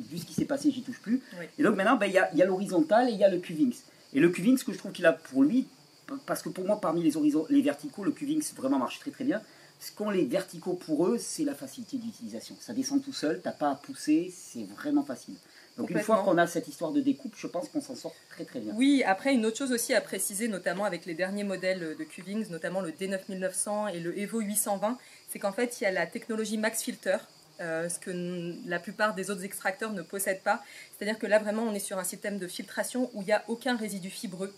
vu 0.09 0.17
ce 0.17 0.25
qui 0.25 0.33
s'est 0.33 0.45
passé, 0.45 0.71
j'y 0.71 0.83
touche 0.83 0.99
plus. 1.01 1.21
Oui. 1.39 1.45
Et 1.57 1.63
donc, 1.63 1.75
maintenant, 1.75 1.97
ben, 1.97 2.05
il 2.05 2.13
y 2.13 2.17
a, 2.19 2.33
y 2.35 2.41
a 2.41 2.45
l'horizontal 2.45 3.09
et 3.09 3.13
il 3.13 3.17
y 3.17 3.23
a 3.23 3.29
le 3.29 3.39
Cuvings. 3.39 3.75
Et 4.13 4.19
le 4.19 4.29
Cuvings, 4.29 4.57
ce 4.57 4.63
que 4.63 4.71
je 4.73 4.77
trouve 4.77 4.91
qu'il 4.91 5.05
a 5.05 5.13
pour 5.13 5.43
lui, 5.43 5.67
parce 6.25 6.41
que 6.41 6.49
pour 6.49 6.65
moi, 6.65 6.79
parmi 6.79 7.01
les, 7.03 7.13
les 7.49 7.61
verticaux, 7.61 8.03
le 8.03 8.11
Cuvings 8.11 8.43
vraiment 8.55 8.77
marche 8.79 8.99
très 8.99 9.11
très 9.11 9.23
bien. 9.23 9.41
Ce 9.79 9.91
qu'ont 9.91 10.11
les 10.11 10.25
verticaux 10.25 10.73
pour 10.73 11.07
eux, 11.07 11.17
c'est 11.17 11.43
la 11.43 11.55
facilité 11.55 11.97
d'utilisation. 11.97 12.55
Ça 12.59 12.73
descend 12.73 13.01
tout 13.03 13.13
seul, 13.13 13.41
t'as 13.43 13.51
pas 13.51 13.71
à 13.71 13.75
pousser, 13.75 14.31
c'est 14.35 14.63
vraiment 14.77 15.03
facile. 15.03 15.33
Donc 15.77 15.89
une 15.89 15.99
fois 15.99 16.23
qu'on 16.23 16.37
a 16.37 16.47
cette 16.47 16.67
histoire 16.67 16.91
de 16.91 17.01
découpe, 17.01 17.33
je 17.37 17.47
pense 17.47 17.69
qu'on 17.69 17.81
s'en 17.81 17.95
sort 17.95 18.13
très 18.29 18.45
très 18.45 18.59
bien. 18.59 18.73
Oui, 18.75 19.03
après, 19.05 19.33
une 19.33 19.45
autre 19.45 19.57
chose 19.57 19.71
aussi 19.71 19.93
à 19.93 20.01
préciser, 20.01 20.47
notamment 20.47 20.85
avec 20.85 21.05
les 21.05 21.13
derniers 21.13 21.43
modèles 21.43 21.95
de 21.97 22.03
Cuvings, 22.03 22.49
notamment 22.49 22.81
le 22.81 22.91
D9900 22.91 23.93
et 23.93 23.99
le 23.99 24.17
Evo 24.17 24.41
820, 24.41 24.97
c'est 25.29 25.39
qu'en 25.39 25.53
fait, 25.53 25.79
il 25.79 25.85
y 25.85 25.87
a 25.87 25.91
la 25.91 26.05
technologie 26.05 26.57
Max 26.57 26.83
Filter, 26.83 27.17
euh, 27.61 27.89
ce 27.89 27.99
que 27.99 28.11
la 28.67 28.79
plupart 28.79 29.13
des 29.13 29.29
autres 29.29 29.43
extracteurs 29.43 29.93
ne 29.93 30.01
possèdent 30.01 30.41
pas. 30.41 30.63
C'est-à-dire 30.97 31.19
que 31.19 31.27
là, 31.27 31.39
vraiment, 31.39 31.63
on 31.63 31.73
est 31.73 31.79
sur 31.79 31.97
un 31.99 32.03
système 32.03 32.37
de 32.37 32.47
filtration 32.47 33.09
où 33.13 33.21
il 33.21 33.25
n'y 33.25 33.33
a 33.33 33.43
aucun 33.47 33.75
résidu 33.75 34.09
fibreux 34.09 34.53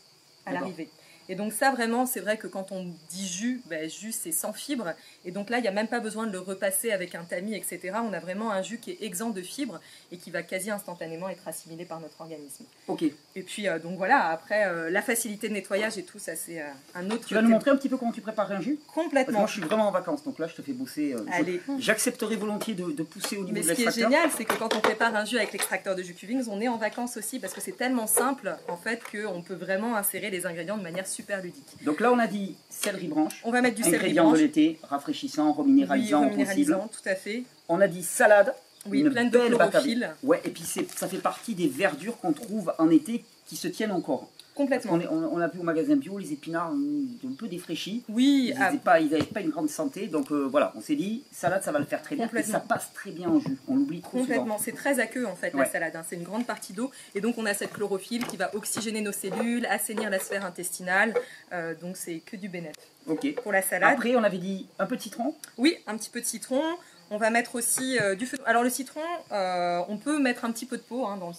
à 0.46 0.54
l'arrivée. 0.54 0.90
Et 1.30 1.36
donc 1.36 1.54
ça, 1.54 1.72
vraiment, 1.72 2.06
c'est 2.06 2.20
vrai 2.20 2.38
que 2.38 2.48
quand 2.48 2.72
on 2.72 2.86
dit 3.10 3.28
jus, 3.28 3.62
ben, 3.68 3.90
jus, 3.90 4.12
c'est 4.12 4.32
sans 4.32 4.54
fibres. 4.54 4.94
Et 5.26 5.32
donc 5.32 5.50
là, 5.50 5.58
il 5.60 5.62
n'y 5.62 5.68
a 5.68 5.72
même 5.72 5.88
pas 5.88 6.00
besoin 6.00 6.28
de 6.28 6.32
le 6.32 6.40
repasser 6.40 6.92
avec 6.92 7.16
un 7.16 7.24
tamis, 7.24 7.56
etc. 7.56 7.80
On 8.04 8.14
a 8.14 8.20
vraiment 8.20 8.52
un 8.52 8.62
jus 8.62 8.78
qui 8.78 8.92
est 8.92 8.98
exempt 9.04 9.30
de 9.32 9.42
fibres 9.42 9.80
et 10.12 10.18
qui 10.18 10.32
va 10.32 10.44
quasi 10.44 10.70
instantanément 10.72 11.30
être 11.30 11.48
assimilé 11.48 11.86
par 11.86 12.00
notre 12.00 12.20
organisme. 12.22 12.66
Ok. 12.88 13.04
Et 13.36 13.42
puis, 13.44 13.68
euh, 13.68 13.80
donc 13.80 13.98
voilà, 13.98 14.28
après, 14.30 14.66
euh, 14.66 14.90
la 14.90 15.02
facilité 15.02 15.48
de 15.50 15.54
nettoyage 15.54 15.98
et 15.98 16.04
tout, 16.04 16.20
ça, 16.20 16.36
c'est 16.36 16.62
euh, 16.62 16.66
un 16.96 17.10
autre 17.10 17.26
Tu 17.28 17.34
vas 17.34 17.42
nous 17.42 17.50
montrer 17.50 17.72
un 17.72 17.78
petit 17.78 17.90
peu 17.90 17.98
comment 17.98 18.12
tu 18.12 18.22
prépares 18.22 18.52
un 18.52 18.62
jus? 18.62 18.80
Complètement. 18.94 19.40
moi 19.40 19.48
je 19.48 19.54
suis 19.54 19.62
vraiment 19.62 19.88
en 19.88 19.92
vacances, 19.92 20.24
donc 20.24 20.40
là 20.40 20.48
je 20.48 20.56
te 20.56 20.62
fais 20.62 20.74
bosser. 20.74 21.14
euh, 21.14 21.26
Allez. 21.32 21.62
J'accepterai 21.80 22.36
volontiers 22.36 22.74
de, 22.76 22.92
de 22.92 23.04
pousser 23.04 23.38
au 23.38 23.44
niveau 23.44 23.54
Mais 23.54 23.62
de 23.62 23.68
ce 23.68 23.74
qui 23.74 23.82
est 23.82 23.86
l'extracteur. 23.86 24.12
génial, 24.12 24.30
c'est 24.36 24.46
que 24.46 24.54
quand 24.56 24.76
on 24.76 24.80
prépare 24.80 25.16
un 25.16 25.26
jus 25.26 25.38
avec 25.38 25.52
l'extracteur 25.54 25.96
de 25.96 26.04
jus 26.04 26.14
Cuvings, 26.14 26.46
on 26.50 26.60
est 26.62 26.68
en 26.68 26.78
vacances 26.78 27.18
aussi 27.18 27.40
parce 27.40 27.54
que 27.54 27.62
c'est 27.62 27.78
tellement 27.78 28.08
simple, 28.08 28.56
en 28.68 28.78
fait, 28.78 29.02
qu'on 29.12 29.42
peut 29.42 29.54
vraiment 29.56 29.96
insérer 29.96 30.30
les 30.30 30.46
ingrédients 30.46 30.78
de 30.78 30.84
manière 30.84 31.08
super 31.14 31.42
ludique. 31.42 31.64
Donc 31.84 32.00
là 32.00 32.12
on 32.12 32.20
a 32.20 32.28
dit 32.28 32.56
céleri 32.70 33.08
branche, 33.08 33.40
On 33.44 33.52
va 33.52 33.62
mettre 33.62 33.76
du 33.78 33.84
céleri 33.84 34.14
branche. 34.14 34.38
de 34.38 34.44
l'été, 34.44 34.80
rafraîchissant, 34.84 35.50
Oui, 35.52 35.56
reminéralisant 35.58 36.20
possible. 36.22 36.32
reminéralisant, 36.34 36.88
tout 36.92 37.10
à 37.10 37.16
fait. 37.16 37.44
On 37.70 37.80
a 37.82 37.88
dit 37.88 38.04
salade, 38.04 38.54
Oui, 38.88 39.00
une 39.02 39.12
pleine 39.12 39.30
de 39.30 39.40
chlorophylle. 39.40 40.10
Ouais, 40.24 40.42
et 40.44 40.50
puis 40.50 40.64
ça 40.64 41.08
fait 41.08 41.18
partie 41.18 41.56
des 41.56 41.68
verdures 41.68 42.18
qu'on 42.20 42.34
trouve 42.34 42.74
en 42.78 42.90
été 42.90 43.24
qui 43.46 43.56
se 43.56 43.68
tiennent 43.68 43.92
encore. 43.92 44.30
Complètement. 44.56 45.00
est- 45.00 45.08
on, 45.08 45.34
on 45.34 45.40
a 45.40 45.48
vu 45.48 45.60
au 45.60 45.64
magasin 45.64 45.96
bio, 45.96 46.18
les 46.20 46.32
épinards 46.34 46.72
hum, 46.72 47.08
un 47.28 47.34
peu 47.34 47.48
défraîchis. 47.48 48.04
Oui, 48.10 48.48
Ils 48.50 48.54
ah, 48.58 48.66
n'avaient 48.66 48.78
pas, 48.78 48.94
avaient 48.94 49.24
pas 49.24 49.42
une 49.42 49.50
grande 49.50 49.70
santé, 49.70 50.08
donc 50.08 50.32
euh, 50.32 50.48
voilà, 50.50 50.72
on 50.76 50.82
s'est 50.82 50.96
dit, 50.96 51.24
salade 51.32 51.64
ça 51.64 51.72
va 51.72 51.80
le 51.80 51.86
faire 51.86 52.02
très 52.02 52.16
bien, 52.16 52.30
et 52.36 52.44
ça 52.44 52.60
passe 52.60 52.92
très 52.94 53.12
bien 53.12 53.30
en 53.30 53.40
jus, 53.40 53.58
on 53.68 53.76
l'oublie 53.76 54.02
trop. 54.02 54.20
Complètement, 54.20 54.58
c'est 54.58 54.72
très 54.74 55.00
aqueux 55.00 55.26
en 55.26 55.36
fait 55.36 55.54
la 55.54 55.66
salade, 55.66 55.96
hein. 55.96 56.04
c'est 56.08 56.16
une 56.16 56.24
grande 56.24 56.46
partie 56.46 56.74
d'eau 56.74 56.92
et 57.16 57.22
donc 57.22 57.38
on 57.38 57.46
a 57.46 57.54
cette 57.54 57.74
chlorophylle 57.74 58.26
qui 58.28 58.38
va 58.38 58.54
oxygéner 58.56 59.02
nos 59.02 59.12
cellules, 59.12 59.66
assainir 59.66 60.10
la 60.10 60.20
sphère 60.20 60.46
intestinale, 60.46 61.14
Euh, 61.52 61.74
donc 61.80 61.98
c'est 61.98 62.20
que 62.20 62.36
du 62.36 62.50
bénéfice. 62.50 62.78
Ok. 63.08 63.36
Pour 63.44 63.52
la 63.52 63.62
salade, 63.62 63.94
Après 63.94 64.16
on 64.16 64.24
avait 64.24 64.38
dit 64.38 64.68
un 64.80 64.86
peu 64.86 64.96
de 64.96 65.02
citron, 65.02 65.36
oui, 65.58 65.78
un 65.88 65.98
petit 65.98 66.10
peu 66.10 66.22
de 66.22 66.26
citron, 66.26 66.62
on 67.14 67.18
va 67.18 67.30
mettre 67.30 67.54
aussi 67.56 68.00
euh, 68.00 68.16
du 68.16 68.26
feu. 68.26 68.38
Alors 68.46 68.64
le 68.64 68.72
citron, 68.72 69.00
euh, 69.32 69.82
on 69.88 69.98
peut 69.98 70.20
mettre 70.20 70.46
un 70.46 70.52
petit 70.52 70.66
peu 70.66 70.78
de 70.78 70.82
peau 70.82 71.06
hein, 71.06 71.18
dans 71.18 71.30
le, 71.30 71.34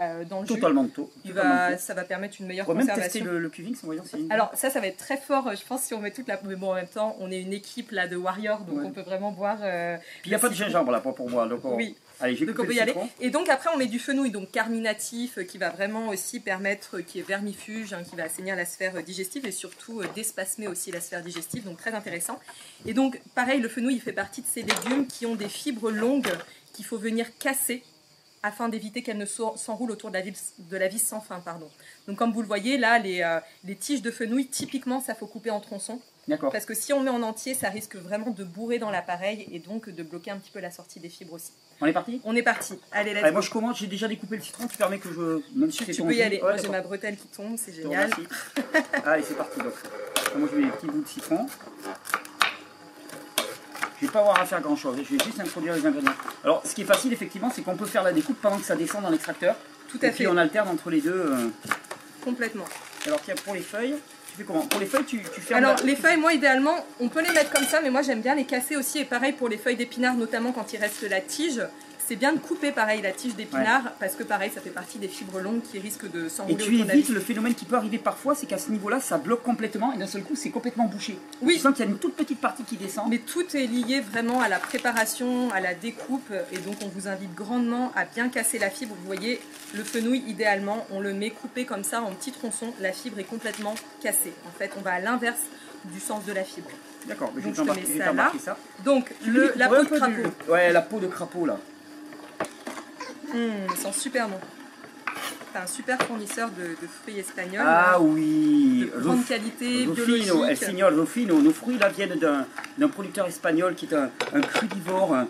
euh, 0.00 0.24
dans 0.24 0.40
le 0.40 0.46
jus, 0.46 0.54
totalement 0.54 0.84
de. 0.84 0.90
Il 1.24 1.32
taux. 1.34 1.78
ça 1.78 1.94
va 1.94 2.04
permettre 2.04 2.36
une 2.38 2.46
meilleure 2.46 2.68
On 2.68 2.72
va 2.72 2.78
même 2.78 2.86
tester 2.86 3.18
conservation. 3.18 3.32
le, 3.32 3.40
le 3.40 3.74
voyant 3.82 4.04
si... 4.04 4.26
Alors 4.30 4.52
ça, 4.54 4.70
ça 4.70 4.80
va 4.80 4.86
être 4.86 4.98
très 4.98 5.16
fort, 5.16 5.50
je 5.54 5.66
pense, 5.66 5.82
si 5.82 5.94
on 5.94 6.00
met 6.00 6.12
toute 6.12 6.28
la... 6.28 6.38
Mais 6.44 6.54
bon, 6.54 6.70
en 6.70 6.74
même 6.74 6.86
temps, 6.86 7.16
on 7.18 7.30
est 7.32 7.40
une 7.40 7.52
équipe 7.52 7.90
là 7.90 8.06
de 8.06 8.16
warriors, 8.16 8.60
donc 8.60 8.78
Ouais. 8.78 8.84
on 8.86 8.90
peut 8.92 9.02
vraiment 9.02 9.32
boire... 9.32 9.58
Puis 9.58 10.26
il 10.26 10.28
n'y 10.28 10.34
a 10.34 10.38
pas 10.38 10.48
de 10.48 10.54
gingembre 10.54 10.92
là, 10.92 11.00
pour 11.00 11.28
moi, 11.28 11.48
donc 11.48 11.64
on... 11.64 11.74
Oui. 11.74 11.96
Allez, 12.20 12.34
Donc 12.46 12.58
on 12.58 12.62
peut 12.62 12.68
le 12.68 12.74
y 12.74 12.80
aller. 12.80 12.94
Et 13.20 13.30
donc 13.30 13.48
après 13.48 13.68
on 13.74 13.76
met 13.76 13.86
du 13.86 13.98
fenouil, 13.98 14.30
donc 14.30 14.50
carminatif, 14.50 15.38
qui 15.46 15.58
va 15.58 15.70
vraiment 15.70 16.08
aussi 16.08 16.40
permettre, 16.40 17.00
qui 17.00 17.18
est 17.18 17.26
vermifuge, 17.28 17.92
hein, 17.92 18.02
qui 18.08 18.16
va 18.16 18.24
assainir 18.24 18.56
la 18.56 18.64
sphère 18.64 19.02
digestive 19.02 19.44
et 19.46 19.50
surtout 19.52 20.02
d'espasmer 20.14 20.66
aussi 20.66 20.90
la 20.92 21.00
sphère 21.00 21.22
digestive, 21.22 21.64
donc 21.64 21.76
très 21.78 21.92
intéressant. 21.92 22.38
Et 22.86 22.94
donc 22.94 23.20
pareil, 23.34 23.60
le 23.60 23.68
fenouil 23.68 23.94
il 23.96 24.00
fait 24.00 24.12
partie 24.12 24.40
de 24.40 24.46
ces 24.46 24.62
légumes 24.62 25.06
qui 25.06 25.15
ont 25.24 25.36
des 25.36 25.48
fibres 25.48 25.90
longues 25.90 26.32
qu'il 26.74 26.84
faut 26.84 26.98
venir 26.98 27.26
casser 27.38 27.82
afin 28.42 28.68
d'éviter 28.68 29.02
qu'elles 29.02 29.16
ne 29.16 29.24
s'en- 29.26 29.56
s'enroulent 29.56 29.90
autour 29.90 30.10
de 30.10 30.14
la, 30.14 30.20
vis, 30.20 30.52
de 30.58 30.76
la 30.76 30.88
vis 30.88 30.98
sans 30.98 31.20
fin. 31.20 31.40
Pardon. 31.40 31.68
Donc 32.06 32.18
comme 32.18 32.32
vous 32.32 32.42
le 32.42 32.46
voyez 32.46 32.76
là, 32.76 32.98
les, 32.98 33.22
euh, 33.22 33.40
les 33.64 33.76
tiges 33.76 34.02
de 34.02 34.10
fenouil, 34.10 34.46
typiquement 34.46 35.00
ça 35.00 35.14
faut 35.14 35.26
couper 35.26 35.50
en 35.50 35.60
tronçons. 35.60 36.00
D'accord. 36.28 36.50
Parce 36.50 36.64
que 36.66 36.74
si 36.74 36.92
on 36.92 37.00
met 37.00 37.10
en 37.10 37.22
entier, 37.22 37.54
ça 37.54 37.70
risque 37.70 37.94
vraiment 37.96 38.30
de 38.30 38.42
bourrer 38.42 38.78
dans 38.80 38.90
l'appareil 38.90 39.48
et 39.52 39.60
donc 39.60 39.88
de 39.88 40.02
bloquer 40.02 40.32
un 40.32 40.38
petit 40.38 40.50
peu 40.50 40.58
la 40.58 40.72
sortie 40.72 40.98
des 40.98 41.08
fibres 41.08 41.34
aussi. 41.34 41.52
On 41.80 41.86
est 41.86 41.92
parti? 41.92 42.20
On 42.24 42.34
est 42.34 42.42
parti. 42.42 42.78
Allez, 42.90 43.14
go. 43.14 43.32
moi 43.32 43.40
je 43.40 43.50
commence, 43.50 43.78
j'ai 43.78 43.86
déjà 43.86 44.08
découpé 44.08 44.36
le 44.36 44.42
citron, 44.42 44.66
tu 44.66 44.76
permets 44.76 44.98
que 44.98 45.12
je... 45.12 45.40
Même 45.56 45.70
si 45.70 45.84
Tu, 45.84 46.02
peux 46.02 46.12
y 46.12 46.22
aller. 46.22 46.36
Ouais, 46.38 46.54
Moi, 46.54 46.56
j'ai 46.56 46.68
ma 46.68 46.80
bretelle 46.80 47.16
qui 47.16 47.28
tombe, 47.28 47.56
c'est 47.56 47.72
génial. 47.72 48.10
Allez, 49.04 49.22
c'est 49.22 49.36
parti 49.36 49.58
donc. 49.60 49.72
Moi 50.36 50.48
je 50.52 50.58
mets 50.58 50.64
des 50.66 50.72
petits 50.72 50.86
bouts 50.86 51.02
de 51.02 51.08
citron. 51.08 51.46
Je 54.00 54.06
vais 54.06 54.12
pas 54.12 54.20
avoir 54.20 54.40
à 54.40 54.44
faire 54.46 54.60
grand 54.60 54.76
chose, 54.76 54.96
je 54.98 55.16
vais 55.16 55.24
juste 55.24 55.40
introduire 55.40 55.74
les 55.74 55.86
ingrédients. 55.86 56.12
Alors 56.44 56.62
ce 56.64 56.74
qui 56.74 56.82
est 56.82 56.86
facile 56.86 57.12
effectivement, 57.12 57.50
c'est 57.54 57.62
qu'on 57.62 57.76
peut 57.76 57.86
faire 57.86 58.02
la 58.02 58.12
découpe 58.12 58.40
pendant 58.40 58.58
que 58.58 58.64
ça 58.64 58.76
descend 58.76 59.02
dans 59.02 59.10
l'extracteur. 59.10 59.54
Tout 59.90 59.98
Et 60.04 60.08
à 60.08 60.10
puis 60.10 60.24
fait, 60.24 60.26
on 60.30 60.36
alterne 60.36 60.68
entre 60.68 60.90
les 60.90 61.00
deux. 61.00 61.12
euh. 61.14 61.48
complètement. 62.24 62.64
Alors 63.06 63.20
tiens, 63.24 63.34
pour 63.44 63.54
les 63.54 63.60
feuilles, 63.60 63.94
tu 64.30 64.36
fais 64.38 64.44
comment? 64.44 64.62
Pour 64.66 64.80
les 64.80 64.86
feuilles, 64.86 65.04
tu, 65.04 65.20
tu 65.34 65.40
fermes 65.40 65.64
Alors, 65.64 65.76
la- 65.78 65.84
les 65.84 65.96
feuilles, 65.96 66.16
moi, 66.18 66.32
idéalement, 66.32 66.84
on 67.00 67.08
peut 67.08 67.22
les 67.22 67.30
mettre 67.32 67.52
comme 67.52 67.64
ça, 67.64 67.80
mais 67.80 67.88
moi, 67.90 68.02
j'aime 68.02 68.20
bien 68.20 68.34
les 68.34 68.44
casser 68.44 68.76
aussi. 68.76 68.98
Et 68.98 69.04
pareil 69.04 69.32
pour 69.32 69.48
les 69.48 69.56
feuilles 69.56 69.76
d'épinards, 69.76 70.14
notamment 70.14 70.52
quand 70.52 70.72
il 70.72 70.78
reste 70.80 71.02
la 71.08 71.20
tige. 71.20 71.62
C'est 72.06 72.16
bien 72.16 72.32
de 72.32 72.38
couper 72.38 72.72
pareil 72.72 73.02
la 73.02 73.12
tige 73.12 73.34
d'épinard 73.34 73.92
parce 73.98 74.14
que 74.14 74.22
pareil 74.22 74.50
ça 74.54 74.60
fait 74.60 74.70
partie 74.70 74.98
des 74.98 75.08
fibres 75.08 75.40
longues 75.40 75.62
qui 75.62 75.78
risquent 75.78 76.10
de 76.10 76.26
Et 76.26 76.28
s'enrouler 76.28 76.56
tu 76.56 76.78
de 76.78 76.84
la 76.84 76.94
évites 76.94 77.08
le 77.10 77.20
phénomène 77.20 77.54
qui 77.54 77.64
peut 77.64 77.76
arriver 77.76 77.98
parfois, 77.98 78.34
c'est 78.34 78.46
qu'à 78.46 78.58
ce 78.58 78.70
niveau-là, 78.70 79.00
ça 79.00 79.18
bloque 79.18 79.42
complètement 79.42 79.92
et 79.92 79.98
d'un 79.98 80.06
seul 80.06 80.22
coup, 80.22 80.36
c'est 80.36 80.50
complètement 80.50 80.84
bouché. 80.86 81.18
Oui. 81.42 81.54
Tu 81.54 81.60
sens 81.60 81.74
qu'il 81.74 81.84
y 81.84 81.88
a 81.88 81.90
une 81.90 81.98
toute 81.98 82.14
petite 82.14 82.40
partie 82.40 82.62
qui 82.64 82.76
descend. 82.76 83.08
Mais 83.08 83.18
tout 83.18 83.44
est 83.56 83.66
lié 83.66 84.00
vraiment 84.00 84.40
à 84.40 84.48
la 84.48 84.58
préparation, 84.58 85.50
à 85.52 85.60
la 85.60 85.74
découpe, 85.74 86.32
et 86.52 86.58
donc 86.58 86.76
on 86.82 86.88
vous 86.88 87.08
invite 87.08 87.34
grandement 87.34 87.92
à 87.96 88.04
bien 88.04 88.28
casser 88.28 88.58
la 88.58 88.70
fibre. 88.70 88.94
Vous 88.98 89.06
voyez, 89.06 89.40
le 89.74 89.82
fenouil, 89.84 90.22
idéalement, 90.28 90.86
on 90.90 91.00
le 91.00 91.12
met 91.12 91.30
coupé 91.30 91.64
comme 91.64 91.84
ça 91.84 92.00
en 92.02 92.12
petits 92.12 92.32
tronçons, 92.32 92.72
la 92.80 92.92
fibre 92.92 93.18
est 93.18 93.24
complètement 93.24 93.74
cassée. 94.02 94.32
En 94.46 94.58
fait, 94.58 94.70
on 94.78 94.80
va 94.80 94.92
à 94.92 95.00
l'inverse 95.00 95.40
du 95.84 96.00
sens 96.00 96.24
de 96.24 96.32
la 96.32 96.44
fibre. 96.44 96.70
D'accord, 97.06 97.32
mais 97.34 97.42
je 97.42 97.48
vais 97.48 97.98
ça 97.98 98.32
ça. 98.44 98.58
Donc, 98.84 99.12
Tu 99.22 99.30
le, 99.30 99.52
la 99.56 99.68
peau 99.68 99.82
de 99.82 99.88
crapaud, 99.88 100.12
du- 100.46 100.50
Ouais, 100.50 100.72
la 100.72 100.82
peau 100.82 100.98
de 100.98 101.06
crapaud 101.06 101.46
là. 101.46 101.58
Hum, 103.34 103.74
ça 103.76 103.92
sent 103.92 104.00
super 104.00 104.28
bon. 104.28 104.38
C'est 105.52 105.58
un 105.58 105.66
super 105.66 106.02
fournisseur 106.02 106.50
de, 106.50 106.62
de 106.62 106.86
fruits 107.02 107.18
espagnols. 107.18 107.64
Ah 107.66 107.94
hein, 107.96 108.00
oui, 108.00 108.90
de 108.94 109.00
grande 109.00 109.18
Ruf- 109.18 109.28
qualité, 109.28 109.86
Rufino, 109.86 110.44
El. 110.44 110.56
Signor 110.56 110.92
Rufino. 110.92 111.40
Nos 111.40 111.52
fruits 111.52 111.78
là 111.78 111.88
viennent 111.88 112.18
d'un 112.18 112.88
producteur 112.88 113.26
espagnol 113.26 113.74
qui 113.74 113.86
est 113.86 113.94
un, 113.94 114.10
un 114.34 114.40
crudivore, 114.42 115.14
un, 115.14 115.26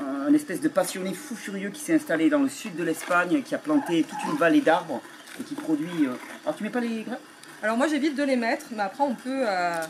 un 0.00 0.32
espèce 0.32 0.60
de 0.60 0.68
passionné 0.68 1.12
fou 1.12 1.34
furieux 1.36 1.68
qui 1.70 1.80
s'est 1.80 1.94
installé 1.94 2.30
dans 2.30 2.42
le 2.42 2.48
sud 2.48 2.76
de 2.76 2.82
l'Espagne, 2.84 3.42
qui 3.42 3.54
a 3.54 3.58
planté 3.58 4.04
toute 4.08 4.32
une 4.32 4.38
vallée 4.38 4.62
d'arbres 4.62 5.02
et 5.38 5.44
qui 5.44 5.54
produit. 5.54 6.06
euh, 6.06 6.14
Alors 6.44 6.56
tu 6.56 6.64
mets 6.64 6.70
pas 6.70 6.80
les 6.80 7.02
grains? 7.02 7.18
Alors 7.62 7.76
moi 7.76 7.88
j'évite 7.88 8.14
de 8.14 8.22
les 8.22 8.36
mettre, 8.36 8.66
mais 8.70 8.82
après 8.82 9.04
on 9.04 9.14
peut... 9.14 9.42
euh, 9.46 9.82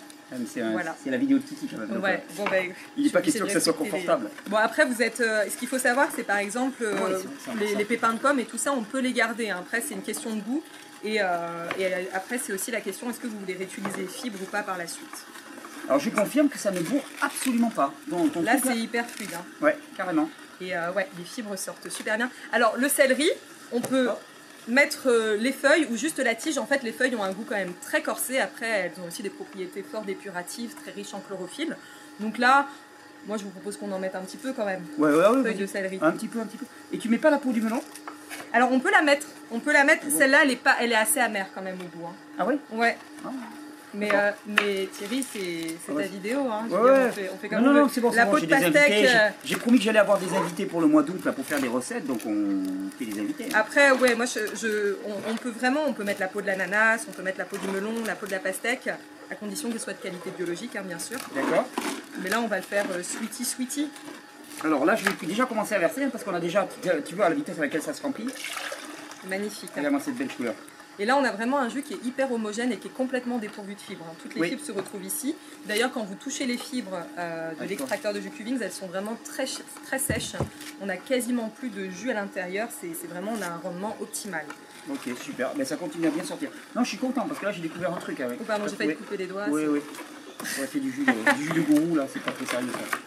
C'est 0.46 0.60
Voilà. 0.60 0.94
c'est 1.02 1.10
la 1.10 1.16
vidéo 1.16 1.38
de 1.38 1.42
Titi 1.42 1.66
quand 1.68 1.78
même. 1.78 2.02
ouais, 2.02 2.22
bon, 2.36 2.44
ben, 2.50 2.72
Il 2.96 3.04
n'est 3.04 3.10
pas 3.10 3.22
question 3.22 3.46
que 3.46 3.52
ça 3.52 3.60
soit 3.60 3.72
les- 3.72 3.78
confortable. 3.90 4.28
Bon 4.48 4.56
après 4.58 4.84
vous 4.84 5.00
êtes, 5.02 5.20
euh, 5.20 5.44
ce 5.50 5.56
qu'il 5.56 5.68
faut 5.68 5.78
savoir 5.78 6.08
c'est 6.14 6.22
par 6.24 6.36
exemple 6.38 6.82
euh, 6.82 6.94
Ouais, 7.54 7.74
les, 7.76 7.84
pépins 7.84 8.12
de 8.12 8.18
pommes 8.18 8.38
et 8.38 8.44
tout 8.44 8.58
ça 8.58 8.72
on 8.72 8.82
peut 8.82 9.00
les 9.00 9.12
garder. 9.12 9.48
hein. 9.50 9.58
Après 9.60 9.80
c'est 9.80 9.94
une 9.94 10.02
question 10.02 10.34
de 10.36 10.40
goût 10.42 10.62
et, 11.02 11.22
euh, 11.22 11.26
et 11.78 11.86
après 12.14 12.38
c'est 12.38 12.52
aussi 12.52 12.70
la 12.70 12.80
question 12.82 13.08
est-ce 13.08 13.20
que 13.20 13.26
vous 13.26 13.38
voulez 13.38 13.54
réutiliser 13.54 14.02
les 14.02 14.06
fibres 14.06 14.38
ou 14.42 14.46
pas 14.46 14.62
par 14.62 14.76
la 14.76 14.86
suite? 14.86 15.08
Alors 15.88 15.98
je 16.00 16.10
confirme 16.10 16.50
que 16.50 16.58
ça 16.58 16.70
ne 16.70 16.80
bourre 16.80 17.04
absolument 17.22 17.70
pas. 17.70 17.94
Donc, 18.08 18.34
Là 18.44 18.56
c'est 18.62 18.76
hyper 18.76 19.06
fluide 19.08 19.30
hein. 19.34 19.44
Ouais, 19.62 19.78
carrément. 19.96 20.28
et 20.60 20.72
ouais 20.94 21.08
les 21.16 21.24
fibres 21.24 21.56
sortent 21.56 21.88
super 21.88 22.18
bien. 22.18 22.30
Alors 22.52 22.76
le 22.76 22.88
céleri 22.88 23.30
on 23.72 23.80
peut 23.80 24.08
mettre 24.68 25.08
euh, 25.08 25.36
les 25.36 25.52
feuilles 25.52 25.86
ou 25.90 25.96
juste 25.96 26.18
la 26.18 26.34
tige. 26.34 26.58
En 26.58 26.66
fait 26.66 26.82
les 26.82 26.92
feuilles 26.92 27.16
ont 27.16 27.22
un 27.22 27.32
goût 27.32 27.44
quand 27.48 27.56
même 27.56 27.72
très 27.80 28.02
corsé. 28.02 28.38
Après 28.38 28.66
elles 28.68 28.92
ont 29.02 29.08
aussi 29.08 29.22
des 29.22 29.30
propriétés 29.30 29.82
fort 29.82 30.02
dépuratives, 30.02 30.74
très 30.74 30.92
riches 30.92 31.14
en 31.14 31.20
chlorophylle. 31.20 31.76
Donc 32.20 32.38
là 32.38 32.68
moi 33.26 33.36
je 33.36 33.44
vous 33.44 33.50
propose 33.50 33.76
qu'on 33.76 33.90
en 33.92 33.98
mette 33.98 34.14
un 34.14 34.20
petit 34.20 34.36
peu 34.36 34.52
quand 34.52 34.64
même. 34.64 34.84
Ouais, 34.98 35.10
ouais, 35.10 35.16
ouais, 35.28 35.42
Feuilles 35.42 35.54
de 35.56 35.66
céleri. 35.66 35.98
Un 36.00 36.12
petit 36.12 36.28
peu, 36.28 36.40
un 36.40 36.46
petit 36.46 36.56
peu. 36.58 36.66
Et 36.92 36.98
tu 36.98 37.08
mets 37.08 37.18
pas 37.18 37.30
la 37.30 37.38
peau 37.38 37.50
du 37.52 37.60
melon? 37.60 37.82
Alors 38.52 38.70
on 38.72 38.80
peut 38.80 38.90
la 38.90 39.02
mettre, 39.02 39.26
on 39.50 39.58
peut 39.58 39.72
la 39.72 39.84
mettre. 39.84 40.04
Celle-là, 40.10 40.40
elle 40.44 40.50
est 40.52 40.56
pas, 40.56 40.76
elle 40.80 40.92
est 40.92 40.96
assez 40.96 41.18
amère 41.20 41.48
quand 41.54 41.62
même 41.62 41.76
au 41.80 41.96
goût. 41.98 42.06
hein. 42.06 42.14
Ah 42.38 42.46
ouais 42.46 42.58
Ouais. 42.72 42.96
Ah. 43.24 43.30
Mais, 43.94 44.10
euh, 44.12 44.30
mais 44.46 44.86
Thierry, 44.92 45.24
c'est 45.32 45.76
ta 45.94 46.02
vidéo. 46.02 46.40
Hein. 46.50 46.66
Ouais, 46.70 46.78
ouais. 46.78 47.06
on, 47.08 47.12
fait, 47.12 47.30
on 47.34 47.38
fait 47.38 47.48
comme 47.48 47.62
non, 47.62 47.70
on 47.70 47.74
veut. 47.74 47.80
non, 47.80 47.88
c'est 47.88 48.00
bon, 48.02 48.10
c'est 48.10 48.16
La 48.18 48.24
bon, 48.26 48.32
peau 48.32 48.40
de 48.40 48.46
pastèque. 48.46 48.92
J'ai- 48.92 49.08
euh, 49.08 49.28
J'ai 49.44 49.56
promis 49.56 49.78
que 49.78 49.84
j'allais 49.84 49.98
avoir 49.98 50.18
des 50.18 50.32
invités 50.36 50.66
pour 50.66 50.80
le 50.82 50.86
mois 50.88 51.02
d'août 51.02 51.20
pour 51.34 51.44
faire 51.46 51.58
des 51.60 51.68
recettes, 51.68 52.06
donc 52.06 52.20
on 52.26 52.62
fait 52.98 53.06
des 53.06 53.18
invités. 53.20 53.48
Après, 53.54 53.90
ouais, 53.92 54.14
moi, 54.14 54.26
je, 54.26 54.40
je- 54.60 54.96
on, 55.06 55.32
on 55.32 55.36
peut 55.36 55.50
vraiment, 55.50 55.80
on 55.86 55.94
peut 55.94 56.04
mettre 56.04 56.20
la 56.20 56.28
peau 56.28 56.42
de 56.42 56.46
l'ananas, 56.46 57.06
on 57.08 57.12
peut 57.12 57.22
mettre 57.22 57.38
la 57.38 57.46
peau 57.46 57.56
du 57.56 57.68
melon, 57.68 57.92
la 58.06 58.14
peau 58.14 58.26
de 58.26 58.32
la 58.32 58.40
pastèque, 58.40 58.88
à 59.30 59.34
condition 59.34 59.70
qu'elle 59.70 59.80
soit 59.80 59.94
de 59.94 60.02
qualité 60.02 60.30
biologique, 60.36 60.76
hein, 60.76 60.82
bien 60.86 60.98
sûr. 60.98 61.18
D'accord 61.34 61.66
Mais 62.22 62.28
là, 62.28 62.40
on 62.40 62.46
va 62.46 62.56
le 62.56 62.62
faire 62.62 62.84
euh, 62.92 63.02
sweetie 63.02 63.44
sweetie. 63.46 63.88
Alors 64.64 64.84
là, 64.84 64.96
je 64.96 65.04
vais 65.04 65.12
déjà 65.26 65.46
commencer 65.46 65.74
à 65.74 65.78
verser 65.78 66.02
hein, 66.04 66.08
parce 66.12 66.24
qu'on 66.24 66.34
a 66.34 66.40
déjà, 66.40 66.68
tu 67.06 67.14
vois, 67.14 67.26
à 67.26 67.28
la 67.30 67.34
vitesse 67.36 67.56
à 67.58 67.62
laquelle 67.62 67.82
ça 67.82 67.94
se 67.94 68.02
remplit. 68.02 68.26
Magnifique. 69.28 69.70
hein. 69.70 69.78
Regarde-moi 69.78 70.02
cette 70.04 70.16
belle 70.16 70.28
couleur. 70.28 70.54
Et 71.00 71.04
là, 71.04 71.16
on 71.16 71.24
a 71.24 71.30
vraiment 71.30 71.58
un 71.58 71.68
jus 71.68 71.82
qui 71.82 71.94
est 71.94 72.04
hyper 72.04 72.32
homogène 72.32 72.72
et 72.72 72.76
qui 72.78 72.88
est 72.88 72.92
complètement 72.94 73.38
dépourvu 73.38 73.74
de 73.74 73.80
fibres. 73.80 74.04
hein. 74.08 74.14
Toutes 74.20 74.34
les 74.34 74.40
Oui. 74.40 74.48
fibres 74.50 74.64
se 74.64 74.72
retrouvent 74.72 75.04
ici. 75.04 75.34
D'ailleurs, 75.66 75.92
quand 75.92 76.02
vous 76.02 76.16
touchez 76.16 76.44
les 76.44 76.56
fibres 76.56 76.98
euh, 77.18 77.52
de 77.54 77.64
l'extracteur 77.64 78.12
de 78.12 78.20
jus 78.20 78.30
Cuvings, 78.30 78.58
elles 78.60 78.72
sont 78.72 78.88
vraiment 78.88 79.16
très, 79.24 79.46
très 79.84 79.98
sèches. 79.98 80.32
On 80.80 80.86
n'a 80.86 80.96
quasiment 80.96 81.48
plus 81.50 81.70
de 81.70 81.88
jus 81.88 82.10
à 82.10 82.14
l'intérieur. 82.14 82.68
C'est 82.80 83.06
vraiment, 83.08 83.32
on 83.38 83.42
a 83.42 83.46
un 83.46 83.58
rendement 83.58 83.96
optimal. 84.00 84.44
Ok, 84.90 85.08
super. 85.20 85.52
Mais 85.56 85.64
ça 85.64 85.76
continue 85.76 86.06
à 86.08 86.10
bien 86.10 86.24
sortir. 86.24 86.50
Non, 86.74 86.82
je 86.82 86.88
suis 86.88 86.98
content 86.98 87.26
parce 87.28 87.38
que 87.40 87.44
là, 87.46 87.52
j'ai 87.52 87.60
découvert 87.62 87.92
un 87.92 88.00
truc 88.00 88.18
avec. 88.20 88.38
Oh, 88.40 88.44
pardon, 88.44 88.64
j'ai 88.66 88.86
Oui. 88.86 88.94
te 88.94 88.98
couper 88.98 89.16
les 89.18 89.26
doigts. 89.26 89.46
Oui, 89.50 89.62
oui. 89.68 89.80
Ouais, 90.40 90.68
c'est 90.72 90.78
du 90.80 90.90
jus, 90.92 91.04
de, 91.04 91.34
du 91.36 91.44
jus 91.44 91.52
de 91.52 91.60
gourou 91.62 91.96
là, 91.96 92.06
c'est 92.12 92.22
pas 92.22 92.30
très 92.32 92.46
sérieux 92.46 92.68
ça. 92.72 92.98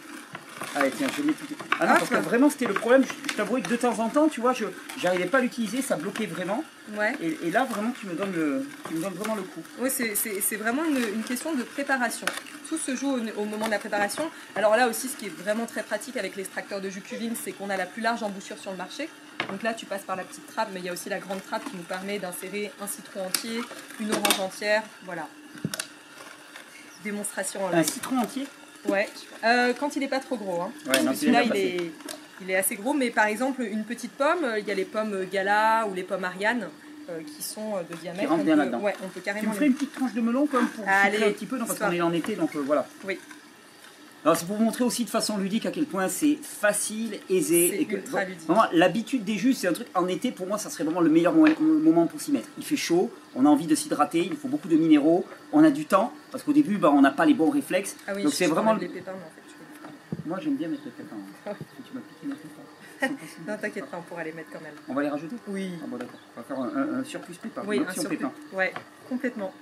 Allez, 0.74 0.90
tiens, 0.90 1.06
je 1.16 1.22
mets 1.22 1.32
tout. 1.34 1.44
Ah 1.80 1.86
non, 1.86 1.92
Hop. 1.92 1.98
parce 1.98 2.10
que 2.10 2.16
vraiment, 2.16 2.48
c'était 2.48 2.64
le 2.66 2.72
problème. 2.74 3.04
Je, 3.04 3.30
je 3.32 3.36
t'avouais 3.36 3.60
que 3.60 3.68
de 3.68 3.76
temps 3.76 3.98
en 3.98 4.08
temps, 4.08 4.28
tu 4.28 4.40
vois, 4.40 4.52
je 4.54 4.64
j'arrivais 4.98 5.26
pas 5.26 5.38
à 5.38 5.40
l'utiliser, 5.42 5.82
ça 5.82 5.96
bloquait 5.96 6.26
vraiment. 6.26 6.64
Ouais. 6.94 7.12
Et, 7.20 7.38
et 7.44 7.50
là, 7.50 7.64
vraiment, 7.64 7.90
tu 7.98 8.06
me 8.06 8.14
donnes 8.14 8.32
le, 8.32 8.66
tu 8.88 8.94
me 8.94 9.02
donnes 9.02 9.12
vraiment 9.14 9.34
le 9.34 9.42
coup. 9.42 9.62
Oui, 9.78 9.90
c'est- 9.90 10.56
vraiment 10.56 10.84
une, 10.84 10.96
une 10.98 11.22
question 11.24 11.54
de 11.54 11.62
préparation. 11.62 12.26
Tout 12.68 12.78
se 12.78 12.96
joue 12.96 13.10
au, 13.10 13.40
au 13.42 13.44
moment 13.44 13.66
de 13.66 13.70
la 13.72 13.78
préparation. 13.78 14.30
Alors 14.56 14.74
là 14.76 14.88
aussi, 14.88 15.08
ce 15.08 15.16
qui 15.16 15.26
est 15.26 15.36
vraiment 15.42 15.66
très 15.66 15.82
pratique 15.82 16.16
avec 16.16 16.36
l'extracteur 16.36 16.80
de 16.80 16.88
jus 16.88 17.02
c'est 17.42 17.52
qu'on 17.52 17.68
a 17.68 17.76
la 17.76 17.84
plus 17.86 18.00
large 18.00 18.22
embouchure 18.22 18.56
sur 18.58 18.70
le 18.70 18.78
marché. 18.78 19.10
Donc 19.50 19.62
là, 19.62 19.74
tu 19.74 19.84
passes 19.86 20.02
par 20.02 20.16
la 20.16 20.22
petite 20.24 20.46
trappe, 20.46 20.68
mais 20.72 20.80
il 20.80 20.86
y 20.86 20.88
a 20.88 20.92
aussi 20.92 21.08
la 21.10 21.18
grande 21.18 21.42
trappe 21.44 21.64
qui 21.64 21.76
nous 21.76 21.82
permet 21.82 22.18
d'insérer 22.18 22.70
un 22.80 22.86
citron 22.86 23.26
entier, 23.26 23.60
une 24.00 24.10
orange 24.12 24.40
entière. 24.40 24.82
Voilà. 25.04 25.26
Démonstration 27.04 27.64
en 27.66 27.72
Un 27.72 27.82
citron 27.82 28.18
entier? 28.18 28.46
Ouais. 28.88 29.08
Euh, 29.44 29.72
quand 29.78 29.96
il 29.96 30.00
n'est 30.00 30.08
pas 30.08 30.20
trop 30.20 30.36
gros. 30.36 30.62
Hein. 30.62 30.72
Ouais, 30.86 31.02
non, 31.02 31.14
Celui-là, 31.14 31.42
il 31.44 31.56
est, 31.56 31.92
il 32.40 32.50
est 32.50 32.56
assez 32.56 32.76
gros, 32.76 32.94
mais 32.94 33.10
par 33.10 33.26
exemple, 33.26 33.62
une 33.62 33.84
petite 33.84 34.12
pomme, 34.12 34.44
euh, 34.44 34.58
il 34.58 34.66
y 34.66 34.70
a 34.70 34.74
les 34.74 34.84
pommes 34.84 35.26
Gala 35.30 35.86
ou 35.88 35.94
les 35.94 36.02
pommes 36.02 36.24
Ariane 36.24 36.68
euh, 37.10 37.20
qui 37.20 37.42
sont 37.42 37.74
de 37.88 37.96
diamètre. 37.96 38.30
on 38.30 38.38
bien 38.38 38.56
peut-. 38.56 38.76
Ouais, 38.76 38.94
on 39.02 39.08
peut 39.08 39.20
Tu 39.20 39.20
carrément 39.20 39.48
me 39.48 39.52
les 39.52 39.56
ferais 39.56 39.66
une 39.66 39.74
petite 39.74 39.94
tranche 39.94 40.14
de 40.14 40.20
melon 40.20 40.46
comme 40.46 40.68
pour 40.68 40.84
Allez, 40.86 41.22
un 41.22 41.30
petit 41.30 41.46
peu, 41.46 41.58
non, 41.58 41.66
parce 41.66 41.78
qu'on 41.78 41.92
est 41.92 42.00
en 42.00 42.12
été, 42.12 42.36
donc 42.36 42.54
euh, 42.56 42.62
voilà. 42.64 42.86
Oui. 43.04 43.18
Alors 44.24 44.36
c'est 44.36 44.46
pour 44.46 44.56
vous 44.56 44.62
montrer 44.64 44.84
aussi 44.84 45.04
de 45.04 45.10
façon 45.10 45.36
ludique 45.36 45.66
à 45.66 45.72
quel 45.72 45.84
point 45.84 46.08
c'est 46.08 46.36
facile, 46.40 47.18
aisé. 47.28 47.70
C'est 47.70 47.82
et 47.82 47.86
que 47.86 47.96
ultra 47.96 48.24
ludique. 48.24 48.46
Vraiment, 48.46 48.64
l'habitude 48.72 49.24
des 49.24 49.36
jus, 49.36 49.52
c'est 49.52 49.66
un 49.66 49.72
truc 49.72 49.88
en 49.94 50.06
été, 50.06 50.30
pour 50.30 50.46
moi, 50.46 50.58
ça 50.58 50.70
serait 50.70 50.84
vraiment 50.84 51.00
le 51.00 51.10
meilleur 51.10 51.34
mo- 51.34 51.48
moment 51.58 52.06
pour 52.06 52.20
s'y 52.20 52.30
mettre. 52.30 52.48
Il 52.56 52.64
fait 52.64 52.76
chaud, 52.76 53.10
on 53.34 53.44
a 53.46 53.48
envie 53.48 53.66
de 53.66 53.74
s'hydrater, 53.74 54.20
il 54.24 54.36
faut 54.36 54.46
beaucoup 54.48 54.68
de 54.68 54.76
minéraux, 54.76 55.24
on 55.52 55.64
a 55.64 55.70
du 55.70 55.86
temps, 55.86 56.12
parce 56.30 56.44
qu'au 56.44 56.52
début, 56.52 56.78
bah, 56.78 56.92
on 56.94 57.00
n'a 57.00 57.10
pas 57.10 57.26
les 57.26 57.34
bons 57.34 57.50
réflexes. 57.50 57.96
Ah 58.06 58.12
oui, 58.14 58.22
donc 58.22 58.32
c'est 58.32 58.46
vraiment. 58.46 58.74
les 58.74 58.86
pépins, 58.88 59.10
mais 59.12 59.18
en 59.18 59.30
fait. 59.30 59.42
Moi 60.28 60.38
j'aime 60.40 60.54
bien 60.54 60.68
mettre 60.68 60.82
les 60.84 60.90
pépins. 60.92 61.16
hein. 61.46 61.52
Tu 61.84 61.94
m'as 61.94 62.00
piqué 62.36 62.42
pépins. 62.42 63.14
Non, 63.48 63.56
t'inquiète 63.60 63.86
pas, 63.86 63.98
on 63.98 64.02
pourra 64.02 64.22
les 64.22 64.30
mettre 64.32 64.50
quand 64.52 64.60
même. 64.60 64.74
On 64.88 64.94
va 64.94 65.02
les 65.02 65.08
rajouter? 65.08 65.34
Oui. 65.48 65.72
Ah 65.82 65.86
bon 65.88 65.96
d'accord. 65.96 66.20
On 66.36 66.40
va 66.40 66.46
faire 66.46 66.58
un, 66.60 66.68
un- 66.96 67.00
un 67.00 67.04
surplus 67.04 67.34
pépins. 67.34 67.62
Oui, 67.66 67.82
un 67.84 67.92
surplus. 67.92 68.18
pépins. 68.18 68.32
Ouais, 68.52 68.72
complètement. 69.08 69.52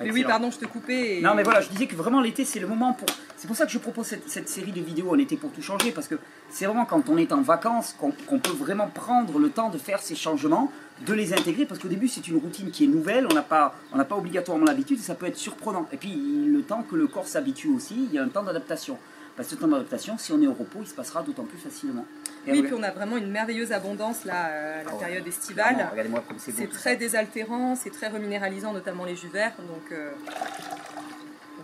Mais 0.00 0.10
oui, 0.10 0.22
pardon, 0.28 0.50
je 0.50 0.58
te 0.58 0.64
coupais. 0.66 1.18
et- 1.18 1.20
Non 1.20 1.34
mais 1.34 1.42
voilà, 1.42 1.60
je 1.60 1.68
disais 1.68 1.86
que 1.86 1.94
vraiment 1.96 2.20
l'été 2.20 2.44
c'est 2.44 2.60
le 2.60 2.66
moment 2.66 2.92
pour... 2.92 3.08
C'est 3.36 3.46
pour 3.46 3.56
ça 3.56 3.66
que 3.66 3.72
je 3.72 3.78
propose 3.78 4.06
cette, 4.06 4.28
cette 4.28 4.48
série 4.48 4.72
de 4.72 4.80
vidéos 4.80 5.10
en 5.10 5.18
été 5.18 5.36
pour 5.36 5.50
tout 5.52 5.60
changer, 5.62 5.90
parce 5.92 6.08
que 6.08 6.14
c'est 6.48 6.64
vraiment 6.66 6.86
quand 6.86 7.08
on 7.08 7.16
est 7.18 7.32
en 7.32 7.42
vacances 7.42 7.94
qu'on 7.98 8.38
peut 8.38 8.50
vraiment 8.52 8.88
prendre 8.88 9.38
le 9.38 9.50
temps 9.50 9.68
de 9.70 9.76
faire 9.78 10.00
ces 10.00 10.14
changements, 10.14 10.70
de 11.06 11.12
les 11.12 11.32
intégrer, 11.34 11.66
parce 11.66 11.78
qu'au 11.80 11.88
début 11.88 12.08
c'est 12.08 12.26
une 12.28 12.36
routine 12.38 12.70
qui 12.70 12.84
est 12.84 12.88
nouvelle, 12.88 13.26
on 13.30 13.34
n'a 13.34 13.42
pas, 13.42 13.74
on 13.92 14.02
pas 14.02 14.16
obligatoirement 14.16 14.64
l'habitude 14.64 14.98
et 14.98 15.02
ça 15.02 15.14
peut 15.14 15.26
être 15.26 15.36
surprenant. 15.36 15.86
Et 15.92 15.96
puis 15.96 16.14
le 16.46 16.62
temps 16.62 16.82
que 16.88 16.96
le 16.96 17.06
corps 17.06 17.26
s'habitue 17.26 17.68
aussi, 17.68 18.06
il 18.08 18.14
y 18.14 18.18
a 18.18 18.22
un 18.22 18.28
temps 18.28 18.42
d'adaptation. 18.44 18.96
Parce 19.36 19.48
que 19.48 19.56
ce 19.56 19.60
temps 19.60 19.66
d'adaptation, 19.68 20.16
si 20.16 20.32
on 20.32 20.40
est 20.40 20.46
au 20.46 20.52
repos, 20.54 20.78
il 20.82 20.86
se 20.86 20.94
passera 20.94 21.22
d'autant 21.22 21.42
plus 21.44 21.58
facilement. 21.58 22.06
Et 22.46 22.52
Oui, 22.52 22.62
puis 22.62 22.74
on 22.74 22.82
a 22.82 22.90
vraiment 22.90 23.16
une 23.16 23.30
merveilleuse 23.30 23.72
abondance 23.72 24.24
là, 24.24 24.48
euh, 24.48 24.80
à 24.80 24.84
la 24.84 24.90
Ah 24.90 24.94
ouais. 24.94 25.00
période 25.06 25.26
estivale. 25.26 25.88
Regardez-moi 25.90 26.22
comme 26.28 26.38
c'est 26.38 26.52
beau. 26.52 26.58
C'est 26.60 26.68
très 26.68 26.90
ça. 26.90 26.96
désaltérant, 26.96 27.74
c'est 27.74 27.90
très 27.90 28.08
reminéralisant, 28.08 28.72
notamment 28.72 29.04
les 29.04 29.16
jus 29.16 29.28
verts. 29.28 29.54
Donc, 29.58 29.90
euh, 29.92 30.10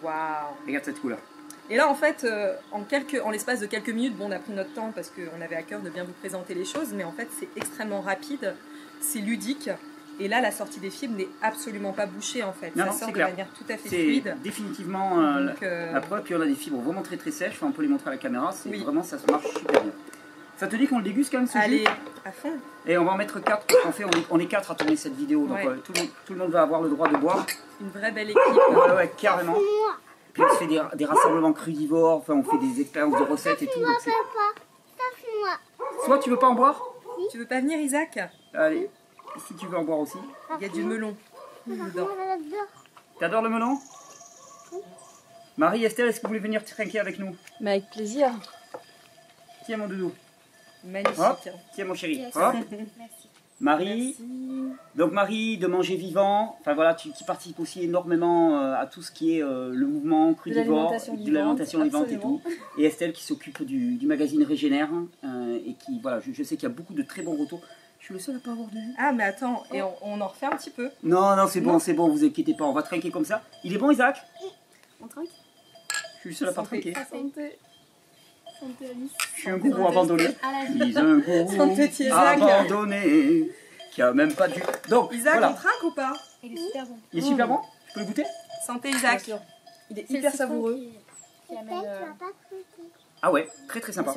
waouh. 0.02 0.54
Regarde 0.66 0.84
cette 0.84 1.00
couleur. 1.00 1.18
Et 1.68 1.76
là, 1.76 1.88
en 1.88 1.94
fait, 1.94 2.25
euh, 2.25 2.54
en, 2.72 2.82
quelques, 2.82 3.20
en 3.25 3.30
l'espace 3.30 3.60
de 3.60 3.66
quelques 3.66 3.90
minutes, 3.90 4.16
bon, 4.16 4.26
on 4.28 4.32
a 4.32 4.38
pris 4.38 4.52
notre 4.52 4.72
temps 4.72 4.90
parce 4.94 5.10
qu'on 5.10 5.40
avait 5.40 5.54
à 5.56 5.62
cœur 5.62 5.80
de 5.80 5.90
bien 5.90 6.02
vous 6.04 6.12
présenter 6.12 6.54
les 6.54 6.64
choses, 6.64 6.92
mais 6.94 7.04
en 7.04 7.12
fait, 7.12 7.28
c'est 7.38 7.49
extrêmement 7.56 8.00
rapide, 8.00 8.54
c'est 9.00 9.20
ludique. 9.20 9.70
Et 10.18 10.28
là, 10.28 10.40
la 10.40 10.50
sortie 10.50 10.80
des 10.80 10.90
fibres 10.90 11.16
n'est 11.16 11.28
absolument 11.42 11.92
pas 11.92 12.06
bouchée, 12.06 12.42
en 12.42 12.52
fait. 12.52 12.75
Non, 12.76 12.87
Ça 12.87 12.90
non, 12.90 12.99
sort 12.99 13.08
de 13.08 13.12
clair. 13.14 13.28
manière 13.30 13.49
tout 13.56 13.64
à 13.70 13.76
fait 13.76 13.88
C'est 13.88 13.96
fluide. 14.02 14.37
définitivement 14.42 15.18
euh, 15.20 15.46
Donc, 15.46 15.62
euh, 15.62 15.92
la 15.92 16.00
preuve, 16.00 16.22
puis 16.25 16.34
on 16.34 16.40
a 16.40 16.46
des 16.46 16.54
fibres 16.56 16.78
vraiment 16.80 17.02
très 17.02 17.16
très 17.16 17.30
sèches, 17.30 17.52
Enfin, 17.54 17.68
on 17.68 17.72
peut 17.72 17.82
les 17.82 17.88
montrer 17.88 18.08
à 18.10 18.12
la 18.14 18.18
caméra, 18.18 18.52
c'est 18.52 18.68
Oui. 18.68 18.82
vraiment 18.82 19.02
ça 19.02 19.18
se 19.18 19.26
marche 19.30 19.46
super 19.46 19.80
bien. 19.82 19.92
Ça 20.61 20.67
te 20.69 20.76
dit 20.76 20.87
qu'on 20.87 20.99
le 20.99 21.05
déguste 21.05 21.31
quand 21.33 21.38
même 21.38 21.47
ce 21.47 21.57
allez, 21.57 21.79
jus 21.79 21.85
à 22.23 22.33
fond. 22.33 22.52
Et 22.87 22.99
on 22.99 23.05
va 23.07 23.12
en 23.12 23.17
mettre 23.17 23.40
4 23.40 23.67
parce 23.67 23.83
qu'en 23.83 23.93
fait 23.93 24.05
on 24.05 24.11
est, 24.11 24.26
on 24.29 24.38
est 24.38 24.45
4 24.47 24.71
à 24.71 24.75
tourner 24.75 24.95
cette 24.95 25.14
vidéo, 25.14 25.47
donc 25.47 25.57
Ouais. 25.57 25.67
euh, 25.67 25.76
tout, 25.83 25.93
le 25.95 26.00
monde, 26.02 26.11
tout 26.26 26.33
le 26.35 26.38
monde 26.38 26.50
va 26.50 26.61
avoir 26.61 26.83
le 26.83 26.90
droit 26.90 27.09
de 27.09 27.17
boire. 27.17 27.47
Une 27.81 27.88
vraie 27.88 28.12
belle 28.12 28.29
équipe. 28.29 28.43
Ouais, 28.45 28.93
ouais, 28.95 29.11
carrément. 29.17 29.57
Puis 30.35 30.43
on 30.43 30.49
se 30.52 30.59
fait 30.59 30.67
des, 30.67 30.83
des 30.97 31.07
rassemblements 31.07 31.55
crudivores, 31.55 32.19
enfin 32.19 32.35
on 32.35 32.43
fait 32.45 32.59
des 32.59 32.83
expériences 32.83 33.19
de 33.19 33.25
recettes 33.25 33.62
et 33.62 33.69
tout. 33.69 33.81
donc 33.81 33.88
c'est- 34.00 34.11
Soit 36.05 36.19
tu 36.19 36.29
veux 36.29 36.37
pas 36.37 36.49
en 36.49 36.55
boire 36.55 36.83
Tu 37.31 37.38
veux 37.38 37.47
pas 37.47 37.61
venir, 37.62 37.79
Isaac 37.79 38.19
Allez, 38.52 38.90
si 39.47 39.55
tu 39.55 39.67
veux 39.67 39.79
en 39.79 39.85
boire 39.85 40.00
aussi. 40.00 40.19
Il 40.59 40.62
y 40.62 40.67
a 40.67 40.69
du 40.69 40.83
melon. 40.85 41.17
dedans. 41.67 42.09
T'adores 43.19 43.43
le 43.43 43.49
melon 43.49 43.79
Marie, 45.57 45.85
Esther, 45.87 46.07
est-ce 46.07 46.19
que 46.21 46.26
vous 46.26 46.29
voulez 46.29 46.38
venir 46.40 46.62
trinquer 46.67 47.00
avec 47.00 47.19
nous? 47.19 47.35
Mais 47.62 47.71
avec 47.73 47.88
plaisir. 47.90 48.31
Tiens 49.64 49.79
mon 49.79 49.88
doudou. 49.88 50.12
Magnifique. 50.84 51.18
Hop. 51.18 51.49
Tiens 51.75 51.84
mon 51.84 51.94
chéri. 51.94 52.16
Yes. 52.16 52.37
Hop. 52.37 52.54
Merci. 52.99 53.28
Marie. 53.60 54.16
Merci. 54.18 54.76
Donc 54.94 55.12
Marie, 55.12 55.58
de 55.58 55.66
manger 55.66 55.96
vivant, 55.96 56.56
enfin 56.60 56.72
voilà, 56.72 56.94
tu, 56.94 57.10
qui 57.10 57.25
participe 57.25 57.60
aussi 57.60 57.84
énormément 57.84 58.58
euh, 58.58 58.75
à 58.75 58.87
tout 58.87 59.02
ce 59.02 59.12
qui 59.12 59.37
est 59.37 59.42
euh, 59.42 59.70
le 59.75 59.87
mouvement 59.87 60.32
crudivore, 60.32 60.92
de 60.92 61.30
l'alimentation 61.30 61.82
vivante 61.82 62.10
et 62.10 62.18
tout. 62.18 62.40
Et 62.78 62.84
Estelle 62.84 63.12
qui 63.12 63.22
s'occupe 63.22 63.62
du, 63.62 63.96
du 63.96 64.06
magazine 64.06 64.42
Régénère 64.44 64.88
euh, 65.25 65.58
et 65.66 65.75
qui, 65.75 66.00
voilà, 66.00 66.20
je, 66.20 66.32
je 66.32 66.42
sais 66.42 66.56
qu'il 66.56 66.68
y 66.68 66.72
a 66.72 66.75
beaucoup 66.75 66.94
de 66.94 67.02
très 67.02 67.20
bons 67.20 67.37
retours. 67.37 67.60
Je 67.99 68.06
suis 68.06 68.14
le 68.14 68.20
seul 68.20 68.37
à 68.37 68.38
pas 68.38 68.52
avoir 68.52 68.68
de. 68.68 68.78
Ah, 68.96 69.12
mais 69.12 69.25
attends, 69.25 69.62
et 69.75 69.82
on, 69.82 69.92
on 70.00 70.20
en 70.22 70.28
refait 70.28 70.46
un 70.46 70.56
petit 70.56 70.70
peu. 70.70 70.88
Non, 71.02 71.37
non, 71.37 71.46
c'est 71.46 71.60
bon, 71.60 71.78
c'est 71.78 71.92
bon, 71.92 72.08
vous 72.08 72.25
inquiétez 72.25 72.54
pas, 72.54 72.64
on 72.64 72.72
va 72.72 72.82
trinquer 72.82 73.10
comme 73.10 73.26
ça. 73.26 73.42
Il 73.62 73.75
est 73.75 73.78
bon 73.78 73.90
Isaac? 73.90 74.25
On 75.02 75.06
trinque? 75.06 75.28
Je 76.16 76.20
suis 76.20 76.30
le 76.30 76.34
seul 76.34 76.49
à 76.49 76.52
pas 76.52 76.64
Santé. 76.64 76.92
trinquer. 76.92 77.58
Je 78.62 79.40
suis 79.40 79.50
un 79.50 79.57
gourou 79.59 79.88
abandonné. 79.88 80.29
Vie. 80.71 80.90
suis 80.93 80.99
un 80.99 81.19
gourou 81.19 81.57
Santé, 81.57 81.88
petit 81.88 82.05
Isaac. 82.05 82.40
abandonné 82.40 83.50
qui 83.93 84.02
a 84.02 84.12
même 84.12 84.33
pas 84.35 84.49
dû... 84.49 84.62
Donc, 84.88 85.12
Isaac, 85.12 85.35
voilà. 85.35 85.50
on 85.50 85.55
trinque 85.55 85.83
ou 85.85 85.90
pas? 85.93 86.12
Il 86.43 86.52
est 86.52 86.57
super 86.67 86.87
bon. 86.87 86.99
Il 87.12 87.19
est 87.19 87.23
super 87.26 87.49
bon? 87.49 87.59
Je 87.88 87.95
peux 87.95 88.00
le 88.00 88.07
goûter? 88.07 88.25
Santé, 88.67 88.90
Isaac. 88.90 89.31
Il 89.90 89.99
est 89.99 90.11
hyper 90.11 90.33
savoureux. 90.33 90.76
Qui, 90.76 90.99
qui 91.49 91.57
amène 91.59 91.83
euh, 91.85 92.00
Ah 93.23 93.33
ouais, 93.33 93.49
très 93.69 93.81
très 93.81 93.93
sympa. 93.93 94.14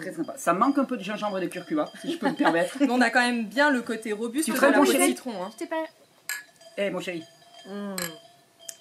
Très 0.00 0.12
sympa. 0.12 0.34
Ça 0.36 0.52
manque 0.52 0.78
un 0.78 0.84
peu 0.84 0.96
de 0.96 1.02
gingembre 1.02 1.38
et 1.38 1.42
de 1.42 1.46
curcuma, 1.48 1.90
si 2.00 2.12
je 2.12 2.18
peux 2.18 2.28
me 2.28 2.34
permettre. 2.34 2.76
Mais 2.80 2.90
on 2.90 3.00
a 3.00 3.10
quand 3.10 3.20
même 3.20 3.46
bien 3.46 3.70
le 3.70 3.82
côté 3.82 4.12
robuste 4.12 4.46
Tu 4.46 4.52
de 4.52 4.60
la 4.60 4.84
chéri 4.84 5.08
citron. 5.08 5.42
Hein. 5.42 5.50
Je 5.52 5.58
t'ai 5.58 5.66
pas. 5.66 5.84
Eh 6.76 6.90
mon 6.90 7.00
chéri, 7.00 7.24
Mm. 7.66 7.94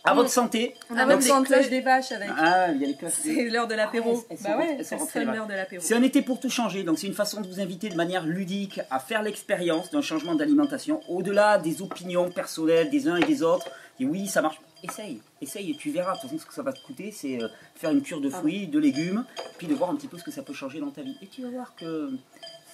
À 0.09 0.13
votre 0.13 0.29
santé. 0.29 0.75
On 0.89 0.97
a 0.97 1.05
même 1.05 1.19
des 1.19 1.25
santé. 1.25 1.53
cloches 1.53 1.69
des 1.69 1.81
vaches 1.81 2.11
avec. 2.11 2.29
Ah, 2.37 2.71
il 2.71 2.81
y 2.81 2.83
a 2.83 2.87
les 2.87 2.95
classes. 2.95 3.19
C'est 3.21 3.49
l'heure 3.49 3.67
de 3.67 3.75
l'apéro. 3.75 4.23
Ah, 4.29 4.33
bah 4.43 4.57
ouais, 4.57 4.77
c'est 4.83 5.23
l'heure 5.23 5.47
de 5.47 5.53
l'apéro. 5.53 5.83
C'est 5.83 5.95
un 5.95 6.03
été 6.03 6.21
pour 6.21 6.39
tout 6.39 6.49
changer, 6.49 6.83
donc 6.83 6.99
c'est 6.99 7.07
une 7.07 7.13
façon 7.13 7.41
de 7.41 7.47
vous 7.47 7.59
inviter 7.59 7.89
de 7.89 7.95
manière 7.95 8.25
ludique 8.25 8.81
à 8.89 8.99
faire 8.99 9.21
l'expérience 9.21 9.91
d'un 9.91 10.01
changement 10.01 10.35
d'alimentation, 10.35 11.01
au-delà 11.09 11.57
des 11.57 11.81
opinions 11.81 12.29
personnelles 12.29 12.89
des 12.89 13.07
uns 13.07 13.17
et 13.17 13.25
des 13.25 13.43
autres. 13.43 13.69
Et 13.99 14.05
oui, 14.05 14.27
ça 14.27 14.41
marche. 14.41 14.59
Essaye, 14.81 15.21
essaye 15.41 15.71
et 15.71 15.75
tu 15.75 15.91
verras. 15.91 16.15
De 16.15 16.21
toute 16.21 16.29
façon, 16.29 16.41
ce 16.41 16.45
que 16.45 16.53
ça 16.53 16.63
va 16.63 16.71
te 16.71 16.81
coûter, 16.81 17.11
c'est 17.11 17.43
euh, 17.43 17.49
faire 17.75 17.91
une 17.91 18.01
cure 18.01 18.21
de 18.21 18.29
fruits, 18.29 18.65
de 18.67 18.79
légumes, 18.79 19.25
puis 19.57 19.67
de 19.67 19.73
voir 19.73 19.89
un 19.89 19.95
petit 19.95 20.07
peu 20.07 20.17
ce 20.17 20.23
que 20.23 20.31
ça 20.31 20.41
peut 20.41 20.53
changer 20.53 20.79
dans 20.79 20.89
ta 20.89 21.01
vie. 21.01 21.17
Et 21.21 21.27
tu 21.27 21.41
vas 21.41 21.49
voir 21.49 21.75
que 21.75 22.11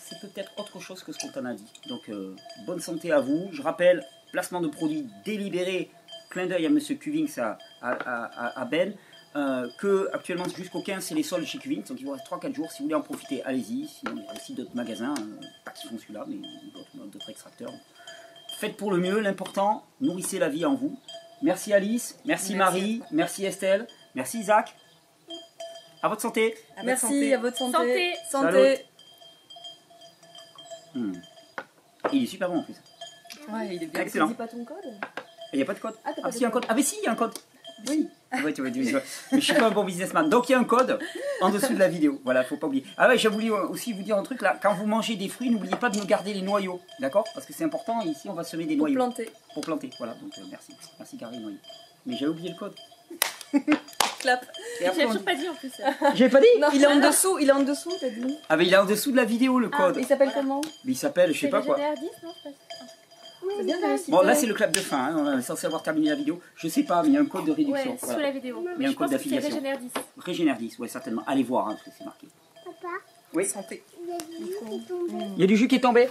c'est 0.04 0.20
peut-être 0.20 0.52
autre 0.58 0.80
chose 0.80 1.02
que 1.04 1.12
ce 1.12 1.18
qu'on 1.18 1.32
t'en 1.32 1.46
a 1.46 1.54
dit. 1.56 1.66
Donc, 1.90 2.10
euh, 2.10 2.36
bonne 2.68 2.80
santé 2.80 3.12
à 3.12 3.22
vous. 3.22 3.50
Je 3.52 3.64
rappelle, 3.64 4.06
placement 4.32 4.62
de 4.62 4.68
produits 4.68 5.08
délibéré, 5.26 5.90
clin 6.30 6.46
d'œil 6.48 6.66
à 6.66 6.70
Monsieur 6.70 6.96
Cuvings, 6.96 7.40
à, 7.40 7.58
à, 7.82 7.92
à- 7.92 8.62
à 8.62 8.66
Ben, 8.66 8.94
euh, 9.36 9.68
que 9.80 10.10
actuellement 10.14 10.46
jusqu'au 10.48 10.82
15 10.82 11.04
c'est 11.04 11.16
les 11.16 11.24
soldes 11.24 11.46
chez 11.46 11.58
Cuvings, 11.58 11.84
donc 11.86 12.00
il 12.00 12.06
vous 12.06 12.12
reste 12.14 12.26
3-4 12.26 12.54
jours. 12.56 12.72
Si 12.72 12.80
vous 12.80 12.86
voulez 12.86 12.96
en 12.96 13.02
profiter, 13.02 13.44
allez-y. 13.44 13.88
Sinon, 13.88 14.14
il 14.16 14.24
y 14.24 14.28
a 14.28 14.34
aussi 14.34 14.54
d'autres 14.54 14.76
magasins, 14.76 15.14
euh, 15.18 15.46
pas 15.66 15.72
qui 15.72 15.88
font 15.88 15.98
celui-là, 15.98 16.26
mais 16.28 16.38
d'autres- 17.02 17.30
extracteurs. 17.30 17.74
Faites 18.60 18.78
pour 18.78 18.92
le 18.92 18.98
mieux, 18.98 19.20
l'important, 19.20 19.86
nourrissez 20.00 20.40
la 20.40 20.48
vie 20.50 20.66
en 20.66 20.76
vous. 20.76 20.98
Merci 21.42 21.74
Alice, 21.74 22.18
merci, 22.26 22.56
Merci. 22.56 22.56
Marie, 22.56 23.02
merci 23.12 23.46
Estelle, 23.46 23.88
merci 24.16 24.40
Isaac. 24.40 24.74
À 26.02 26.08
votre 26.08 26.22
santé. 26.22 26.54
À 26.78 26.84
votre 26.84 26.86
Merci, 26.86 27.02
santé. 27.06 27.34
à 27.34 27.38
votre 27.40 27.58
santé. 27.58 27.74
Santé. 27.74 28.16
Santé. 28.30 28.86
Hmm. 30.94 31.14
Il 32.14 32.24
est 32.24 32.28
super 32.28 32.50
bon 32.50 32.60
en 32.60 32.64
plus. 32.64 32.76
Ouais, 33.52 33.76
il 33.76 33.84
est 33.84 33.88
bien. 33.88 34.02
Excellent. 34.02 34.28
Tu 34.28 34.34
dis 34.34 34.38
pas 34.38 34.48
ton 34.48 34.64
code? 34.64 34.78
Il 35.56 35.60
n'y 35.60 35.64
a 35.64 35.66
pas 35.66 35.74
de 35.74 35.80
code 35.80 35.96
Ah, 36.04 36.12
Ah, 36.24 36.32
si, 36.32 36.40
il 36.40 36.42
y 36.42 36.46
a 36.46 36.50
un 36.50 36.52
code. 36.52 36.66
Ah, 36.68 36.74
mais 36.76 36.84
si, 36.84 36.98
il 37.02 37.06
y 37.06 37.08
a 37.08 37.12
un 37.12 37.16
code. 37.16 37.32
Oui. 37.88 38.08
Ah 38.32 38.38
ouais, 38.44 38.52
tu 38.54 38.62
vois, 38.62 38.72
tu 38.72 38.82
vois, 38.84 39.02
mais 39.32 39.40
je 39.40 39.46
suis 39.46 39.54
pas 39.54 39.68
un 39.68 39.72
bon 39.72 39.84
businessman. 39.86 40.30
Donc 40.30 40.50
il 40.50 40.54
y 40.54 40.56
a 40.56 40.60
un 40.60 40.64
code 40.66 41.00
en 41.42 41.50
dessous 41.50 41.74
de 41.74 41.80
la 41.80 41.88
vidéo. 41.88 42.20
Voilà, 42.26 42.44
faut 42.44 42.58
pas 42.58 42.68
oublier. 42.68 42.84
Ah 42.98 43.08
ouais, 43.08 43.18
j'ai 43.18 43.30
voulu 43.30 43.52
aussi 43.52 43.94
vous 43.94 44.02
dire 44.04 44.18
un 44.18 44.24
truc 44.24 44.42
là. 44.42 44.58
Quand 44.62 44.74
vous 44.74 44.86
mangez 44.86 45.16
des 45.16 45.28
fruits, 45.30 45.50
n'oubliez 45.50 45.76
pas 45.78 45.90
de 45.90 45.98
me 46.00 46.06
garder 46.06 46.34
les 46.34 46.42
noyaux. 46.42 46.80
D'accord? 47.00 47.26
Parce 47.34 47.46
que 47.46 47.54
c'est 47.54 47.64
important. 47.64 48.02
Ici, 48.02 48.28
on 48.30 48.34
va 48.34 48.44
semer 48.44 48.66
des 48.66 48.76
Pour 48.76 48.88
noyaux. 48.88 48.96
planter. 48.96 49.30
Pour 49.54 49.64
planter. 49.64 49.90
Voilà, 49.98 50.14
donc 50.16 50.32
euh, 50.38 50.42
merci. 50.52 50.74
Merci, 51.00 51.16
garder 51.18 51.38
les 51.38 51.44
noyaux. 51.44 51.58
Mais 52.06 52.16
j'ai 52.18 52.28
oublié 52.28 52.50
le 52.50 52.56
code. 52.56 52.74
Clap. 54.20 54.46
On- 54.84 54.92
toujours 55.08 55.24
pas 55.24 55.36
dit 55.36 55.48
en 55.48 55.54
plus. 55.54 55.72
J'ai 56.16 56.30
pas 56.30 56.40
dit? 56.40 56.48
Il 56.74 56.82
est 56.84 56.88
en 56.88 57.00
dessous, 57.00 57.38
il 57.40 57.48
est 57.50 57.52
en 57.52 57.62
dessous, 57.62 57.92
t'as 58.00 58.10
dit. 58.10 58.38
Ah, 58.50 58.58
mais 58.58 58.66
il 58.66 58.74
est 58.74 58.78
en 58.78 58.86
dessous 58.86 59.12
de 59.12 59.18
la 59.18 59.26
vidéo 59.26 59.60
le 59.60 59.70
code. 59.70 59.98
Il 60.00 60.06
s'appelle 60.06 60.30
Voilà. 60.30 60.42
comment? 60.42 60.62
Mais 60.84 60.94
il 60.94 60.98
s'appelle, 60.98 61.32
je 61.34 61.42
sais 61.42 61.50
pas 61.50 61.60
le 61.60 61.66
quoi. 61.66 61.76
GDR 61.78 61.94
10, 62.00 62.10
non 62.24 62.34
bien. 63.64 63.78
Bon, 64.10 64.22
là 64.22 64.36
c'est 64.36 64.46
le 64.48 64.54
clap 64.54 64.72
de 64.72 64.80
fin. 64.80 64.98
hein. 64.98 65.16
On 65.36 65.38
est 65.40 65.42
censé 65.42 65.66
avoir 65.68 65.82
terminé 65.84 66.10
la 66.10 66.16
vidéo. 66.16 66.40
Je 66.56 66.68
sais 66.68 66.84
pas, 66.84 67.02
mais 67.04 67.10
il 67.10 67.14
y 67.14 67.18
a 67.18 67.22
un 67.22 67.26
code 67.26 67.46
de 67.46 67.52
réduction. 67.52 67.92
Ouais, 67.92 67.98
sous 67.98 68.06
Voilà. 68.08 68.24
la 68.24 68.32
vidéo. 68.32 68.58
Il 68.62 68.66
y 68.66 68.68
a 68.68 68.78
Mais 68.78 68.86
un 68.86 68.92
je 68.92 68.96
code 68.96 69.08
pense 69.10 69.18
que 69.18 69.24
c'est 69.24 69.30
d'affiliation. 69.36 69.50
Régénère 69.58 69.78
10. 69.80 69.92
Régénère 70.18 70.58
10, 70.58 70.80
ouais, 70.80 70.88
certainement. 70.88 71.24
Allez 71.28 71.44
voir, 71.44 71.68
hein, 71.70 71.72
parce 71.74 71.84
que 71.84 71.90
c'est 71.98 72.06
marqué. 72.06 72.28
Oui. 73.34 73.46
Santé. 73.46 73.84
Il 75.36 75.40
y 75.40 75.44
a 75.44 75.48
du 75.48 75.58
jus 75.58 75.68
qui 75.68 75.76
est 75.76 75.80
tombé? 75.82 76.08